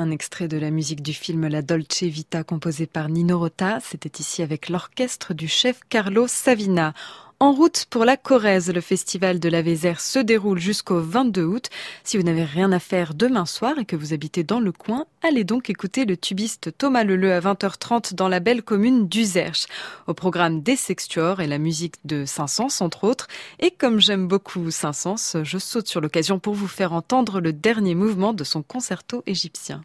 Un 0.02 0.10
extrait 0.10 0.48
de 0.48 0.58
la 0.58 0.72
musique 0.72 1.04
du 1.04 1.14
film 1.14 1.48
La 1.48 1.62
Dolce 1.62 2.02
Vita 2.02 2.44
composé 2.44 2.88
par 2.88 3.08
Nino 3.08 3.38
Rota. 3.38 3.78
C'était 3.82 4.20
ici 4.20 4.42
avec 4.42 4.68
l'orchestre 4.68 5.36
du 5.36 5.48
chef 5.48 5.80
Carlo 5.90 6.26
Savina. 6.28 6.96
En 7.40 7.52
route 7.52 7.86
pour 7.88 8.04
la 8.04 8.18
Corrèze, 8.18 8.74
le 8.74 8.82
festival 8.82 9.40
de 9.40 9.48
la 9.48 9.62
Vézère 9.62 10.02
se 10.02 10.18
déroule 10.18 10.58
jusqu'au 10.58 11.00
22 11.00 11.44
août. 11.44 11.70
Si 12.04 12.18
vous 12.18 12.24
n'avez 12.24 12.44
rien 12.44 12.72
à 12.72 12.80
faire 12.80 13.14
demain 13.14 13.46
soir 13.46 13.78
et 13.78 13.86
que 13.86 13.96
vous 13.96 14.12
habitez 14.12 14.44
dans 14.44 14.60
le 14.60 14.72
coin, 14.72 15.06
allez 15.22 15.44
donc 15.44 15.70
écouter 15.70 16.06
le 16.06 16.18
tubiste 16.18 16.76
Thomas 16.76 17.04
Leleu 17.04 17.34
à 17.34 17.40
20h30 17.40 18.16
dans 18.16 18.28
la 18.28 18.40
belle 18.40 18.64
commune 18.64 19.08
d'Uzerche. 19.08 19.68
Au 20.08 20.16
programme 20.16 20.64
des 20.64 20.76
Sextuors 20.76 21.42
et 21.42 21.48
la 21.48 21.60
musique 21.60 21.98
de 22.06 22.26
Saint-Saëns, 22.26 22.82
entre 22.82 23.04
autres. 23.04 23.28
Et 23.60 23.70
comme 23.70 24.00
j'aime 24.00 24.28
beaucoup 24.28 24.72
Saint-Saëns, 24.72 25.44
je 25.44 25.58
saute 25.60 25.88
sur 25.88 26.02
l'occasion 26.02 26.40
pour 26.40 26.56
vous 26.56 26.68
faire 26.68 26.92
entendre 26.92 27.40
le 27.40 27.54
dernier 27.54 27.94
mouvement 27.94 28.34
de 28.34 28.44
son 28.44 28.64
concerto 28.64 29.22
égyptien. 29.28 29.84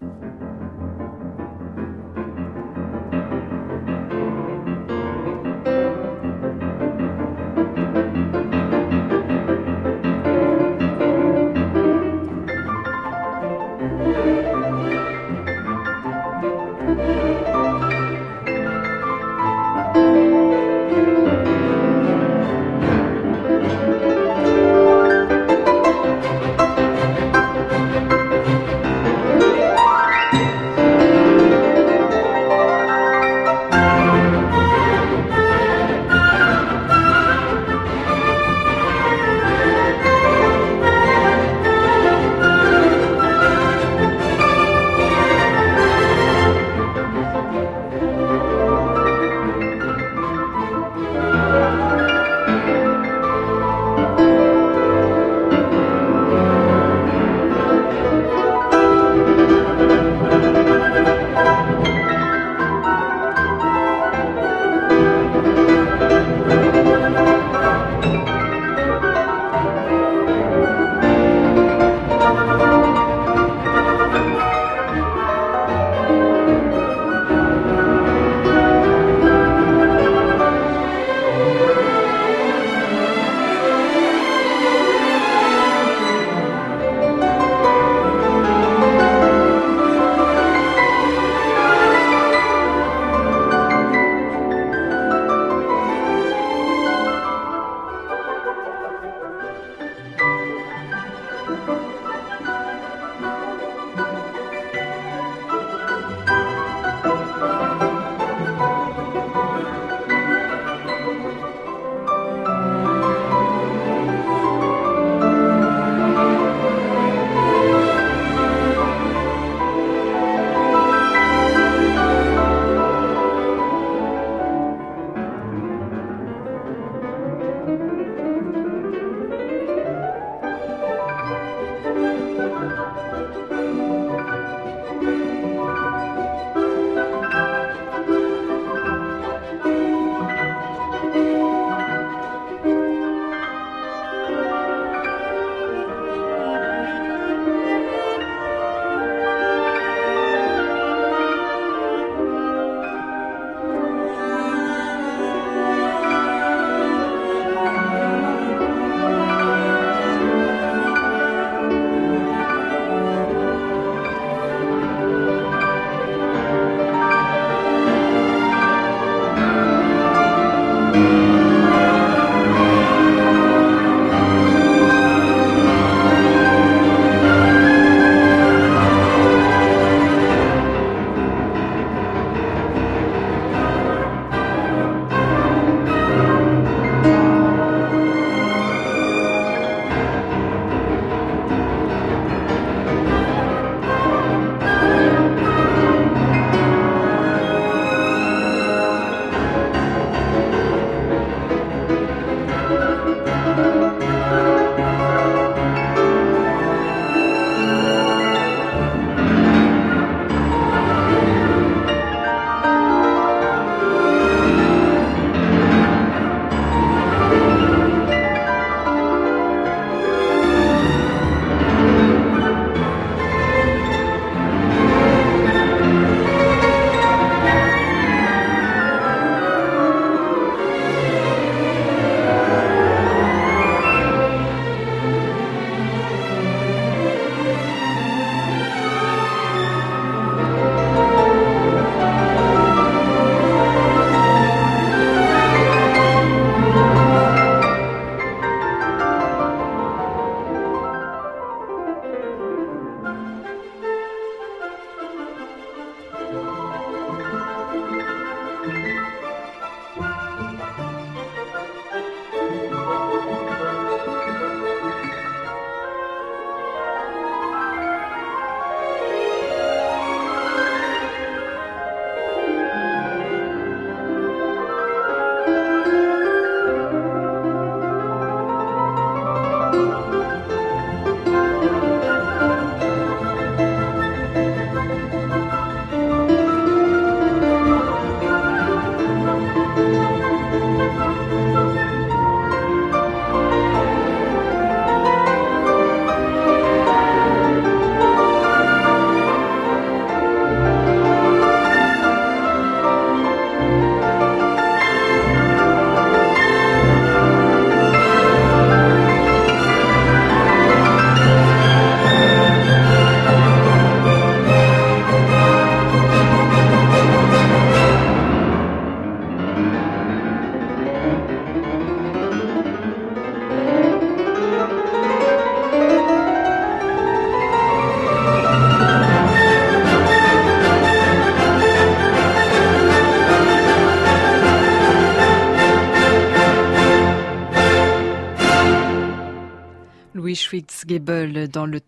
Thank 0.00 0.60
you. 0.60 0.65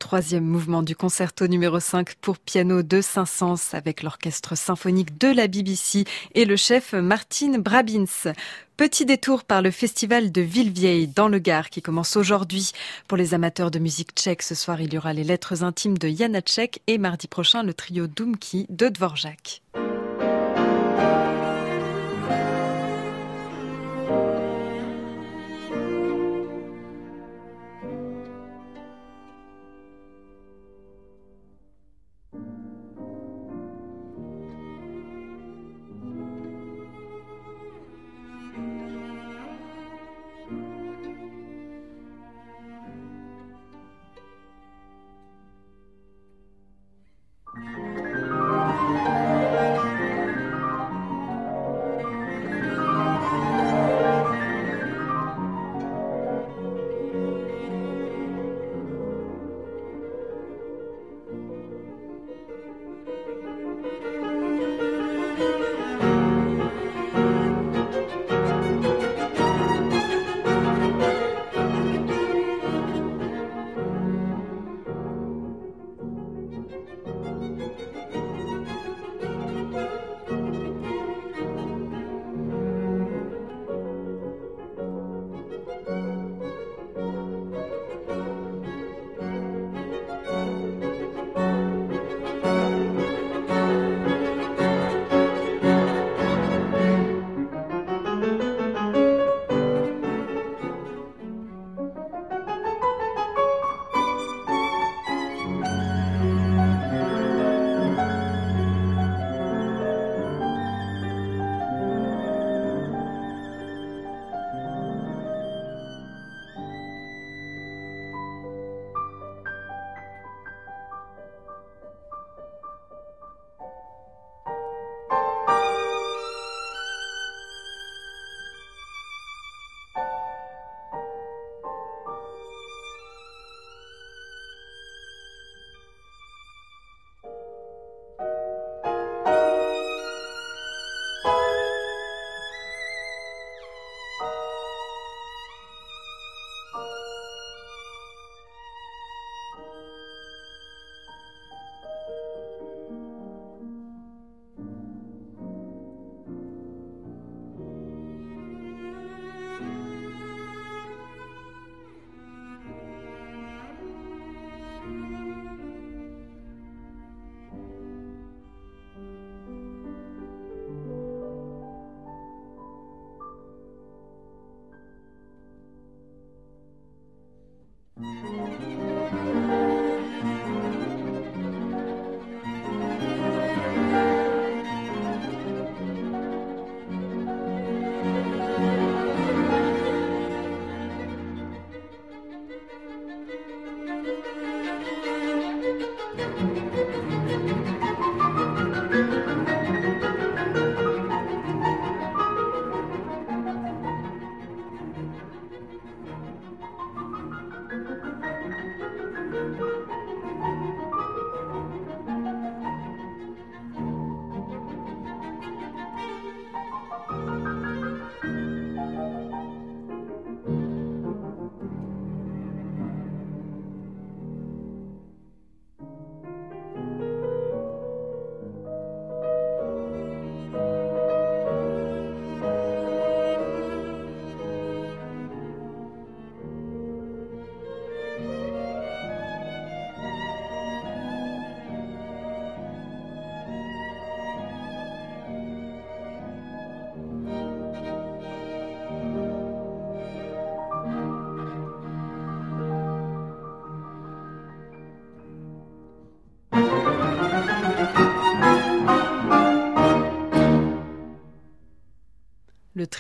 Troisième 0.09 0.46
mouvement 0.46 0.82
du 0.82 0.96
concerto 0.96 1.46
numéro 1.48 1.80
5 1.80 2.14
pour 2.22 2.38
piano 2.38 2.82
de 2.82 3.02
Saint-Saëns 3.02 3.74
avec 3.74 4.02
l'orchestre 4.02 4.56
symphonique 4.56 5.18
de 5.18 5.28
la 5.28 5.48
BBC 5.48 6.06
et 6.34 6.46
le 6.46 6.56
chef 6.56 6.94
Martin 6.94 7.59
Brabins. 7.59 8.32
Petit 8.78 9.04
détour 9.04 9.44
par 9.44 9.61
le 9.61 9.70
festival 9.70 10.32
de 10.32 10.40
Villevieille 10.40 11.09
dans 11.09 11.28
le 11.28 11.38
Gard 11.38 11.68
qui 11.68 11.82
commence 11.82 12.16
aujourd'hui. 12.16 12.72
Pour 13.06 13.18
les 13.18 13.34
amateurs 13.34 13.70
de 13.70 13.78
musique 13.78 14.12
tchèque, 14.16 14.40
ce 14.40 14.54
soir 14.54 14.80
il 14.80 14.94
y 14.94 14.96
aura 14.96 15.12
les 15.12 15.24
lettres 15.24 15.62
intimes 15.62 15.98
de 15.98 16.09
Janacek 16.09 16.80
et 16.86 16.96
mardi 16.96 17.28
prochain 17.28 17.62
le 17.62 17.74
trio 17.74 18.06
Dumki 18.06 18.64
de 18.70 18.88
Dvorak. 18.88 19.61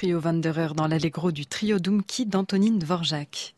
Trio 0.08 0.20
Wanderer 0.24 0.68
dans 0.74 0.86
l'allegro 0.86 1.32
du 1.32 1.44
trio 1.44 1.78
Dumki 1.78 2.24
d'Antonine 2.24 2.78
Dvorak. 2.78 3.54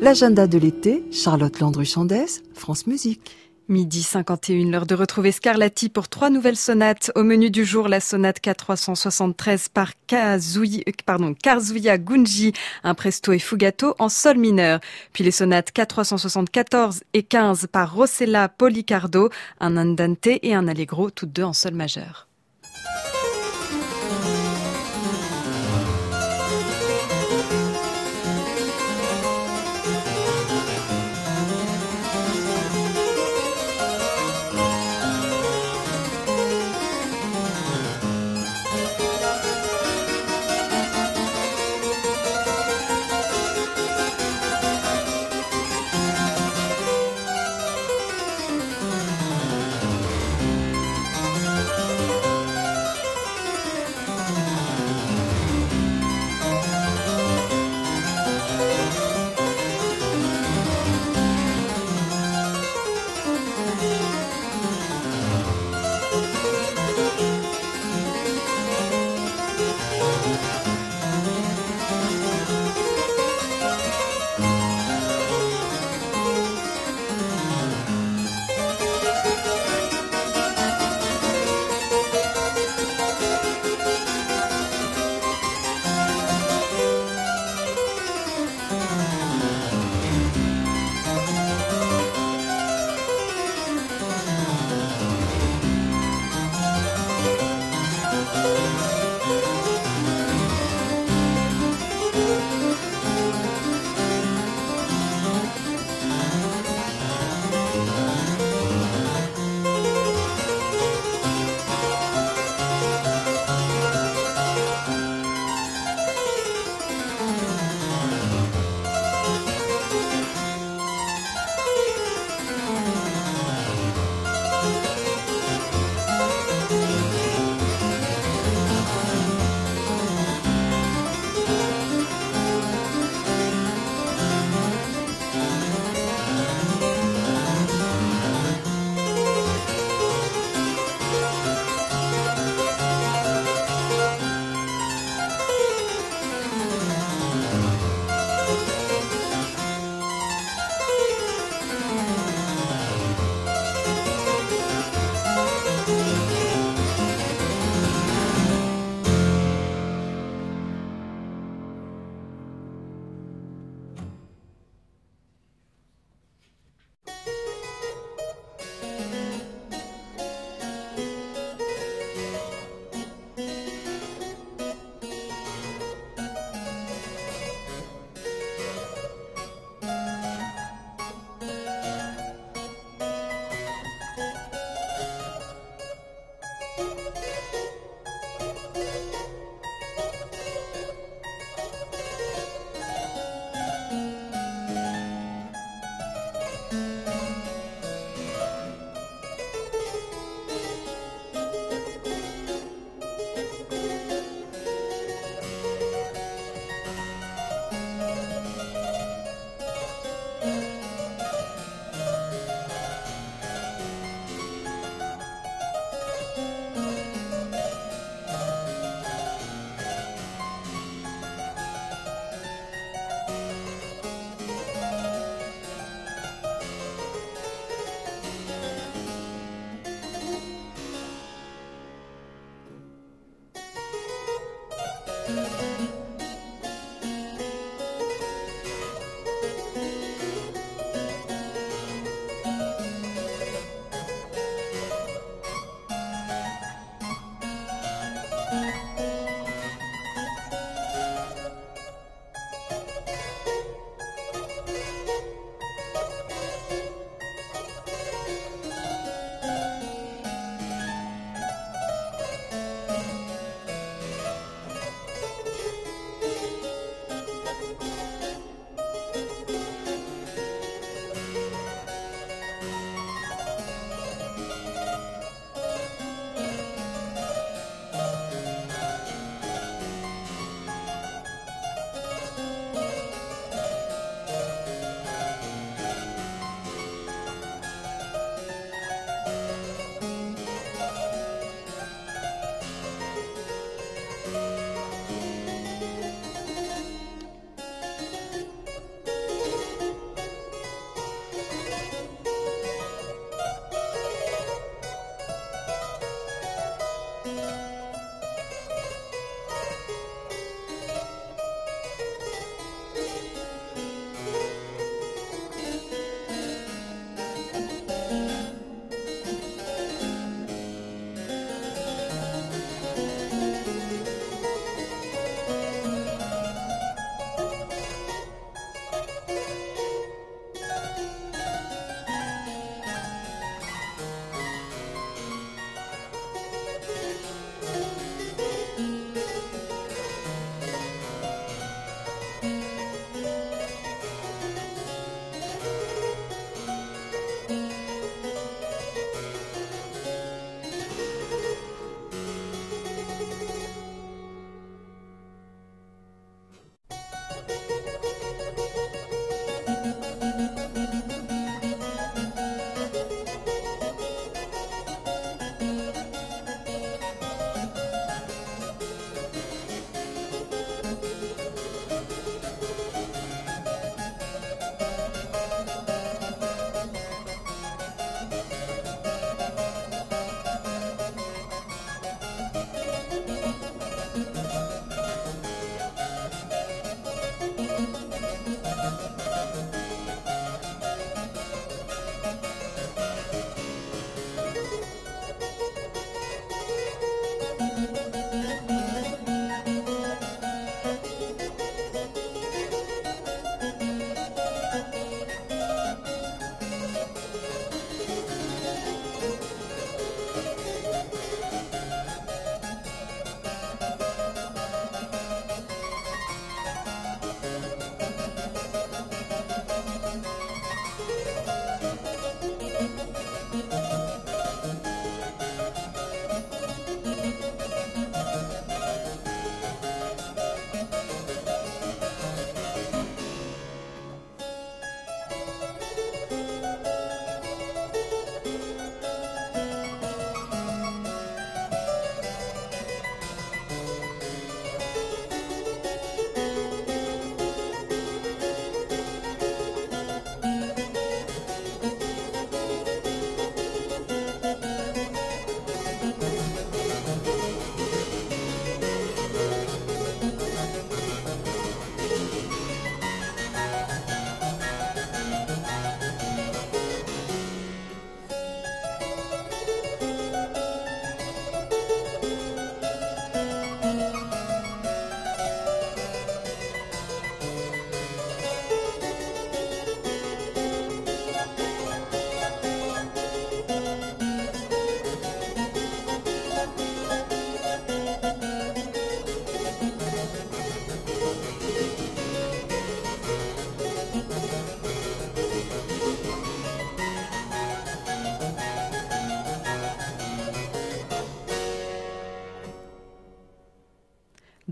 L'agenda 0.00 0.48
de 0.48 0.58
l'été, 0.58 1.04
Charlotte 1.12 1.60
Landru-Chandès, 1.60 2.42
France 2.54 2.88
Musique. 2.88 3.36
Midi 3.68 4.04
51, 4.04 4.70
l'heure 4.70 4.86
de 4.86 4.94
retrouver 4.94 5.32
Scarlatti 5.32 5.88
pour 5.88 6.06
trois 6.06 6.30
nouvelles 6.30 6.56
sonates. 6.56 7.10
Au 7.16 7.24
menu 7.24 7.50
du 7.50 7.64
jour, 7.64 7.88
la 7.88 7.98
sonate 7.98 8.40
K373 8.40 9.70
par 9.74 9.90
Kazuya, 10.06 10.84
pardon, 11.04 11.34
Gunji, 11.42 12.52
un 12.84 12.94
presto 12.94 13.32
et 13.32 13.40
fugato 13.40 13.96
en 13.98 14.08
sol 14.08 14.38
mineur. 14.38 14.78
Puis 15.12 15.24
les 15.24 15.32
sonates 15.32 15.72
K374 15.74 17.00
et 17.12 17.24
15 17.24 17.66
par 17.72 17.92
Rossella 17.92 18.48
Policardo, 18.48 19.30
un 19.58 19.76
andante 19.76 20.28
et 20.28 20.54
un 20.54 20.68
allegro, 20.68 21.10
toutes 21.10 21.32
deux 21.32 21.42
en 21.42 21.52
sol 21.52 21.74
majeur. 21.74 22.28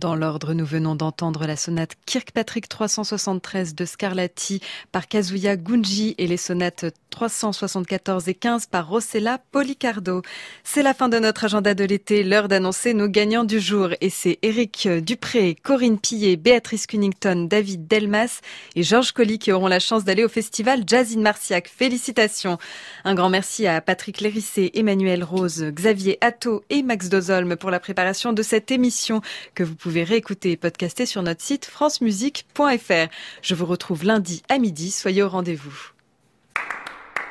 Dans 0.04 0.16
l'ordre, 0.16 0.52
nous 0.52 0.66
venons 0.66 0.96
d'entendre 0.96 1.46
la 1.46 1.56
sonate 1.56 1.96
Kirkpatrick 2.04 2.68
373 2.68 3.74
de 3.74 3.86
Scarlatti 3.86 4.60
par 4.92 5.08
Kazuya 5.08 5.56
Gunji 5.56 6.14
et 6.18 6.26
les 6.26 6.36
sonates 6.36 6.84
374 7.14 8.28
et 8.28 8.34
15 8.34 8.66
par 8.66 8.88
Rossella 8.88 9.38
Policardo. 9.52 10.22
C'est 10.64 10.82
la 10.82 10.94
fin 10.94 11.08
de 11.08 11.18
notre 11.20 11.44
agenda 11.44 11.72
de 11.72 11.84
l'été, 11.84 12.24
l'heure 12.24 12.48
d'annoncer 12.48 12.92
nos 12.92 13.06
gagnants 13.06 13.44
du 13.44 13.60
jour 13.60 13.90
et 14.00 14.10
c'est 14.10 14.40
Eric 14.42 14.88
Dupré, 14.88 15.54
Corinne 15.62 16.00
Pillet, 16.00 16.34
Béatrice 16.34 16.88
Cunnington, 16.88 17.46
David 17.48 17.86
Delmas 17.86 18.40
et 18.74 18.82
Georges 18.82 19.12
Colli 19.12 19.38
qui 19.38 19.52
auront 19.52 19.68
la 19.68 19.78
chance 19.78 20.04
d'aller 20.04 20.24
au 20.24 20.28
festival 20.28 20.82
Jazz 20.84 21.16
in 21.16 21.20
Marciac. 21.20 21.68
Félicitations. 21.68 22.58
Un 23.04 23.14
grand 23.14 23.30
merci 23.30 23.68
à 23.68 23.80
Patrick 23.80 24.20
Lérissé, 24.20 24.72
Emmanuel 24.74 25.22
Rose, 25.22 25.66
Xavier 25.70 26.18
Atto 26.20 26.64
et 26.68 26.82
Max 26.82 27.08
Dozolme 27.08 27.54
pour 27.54 27.70
la 27.70 27.78
préparation 27.78 28.32
de 28.32 28.42
cette 28.42 28.72
émission 28.72 29.20
que 29.54 29.62
vous 29.62 29.76
pouvez 29.76 30.02
réécouter 30.02 30.50
et 30.50 30.56
podcaster 30.56 31.06
sur 31.06 31.22
notre 31.22 31.42
site 31.42 31.64
francemusique.fr. 31.64 33.08
Je 33.40 33.54
vous 33.54 33.66
retrouve 33.66 34.04
lundi 34.04 34.42
à 34.48 34.58
midi. 34.58 34.90
Soyez 34.90 35.22
au 35.22 35.28
rendez-vous. 35.28 35.93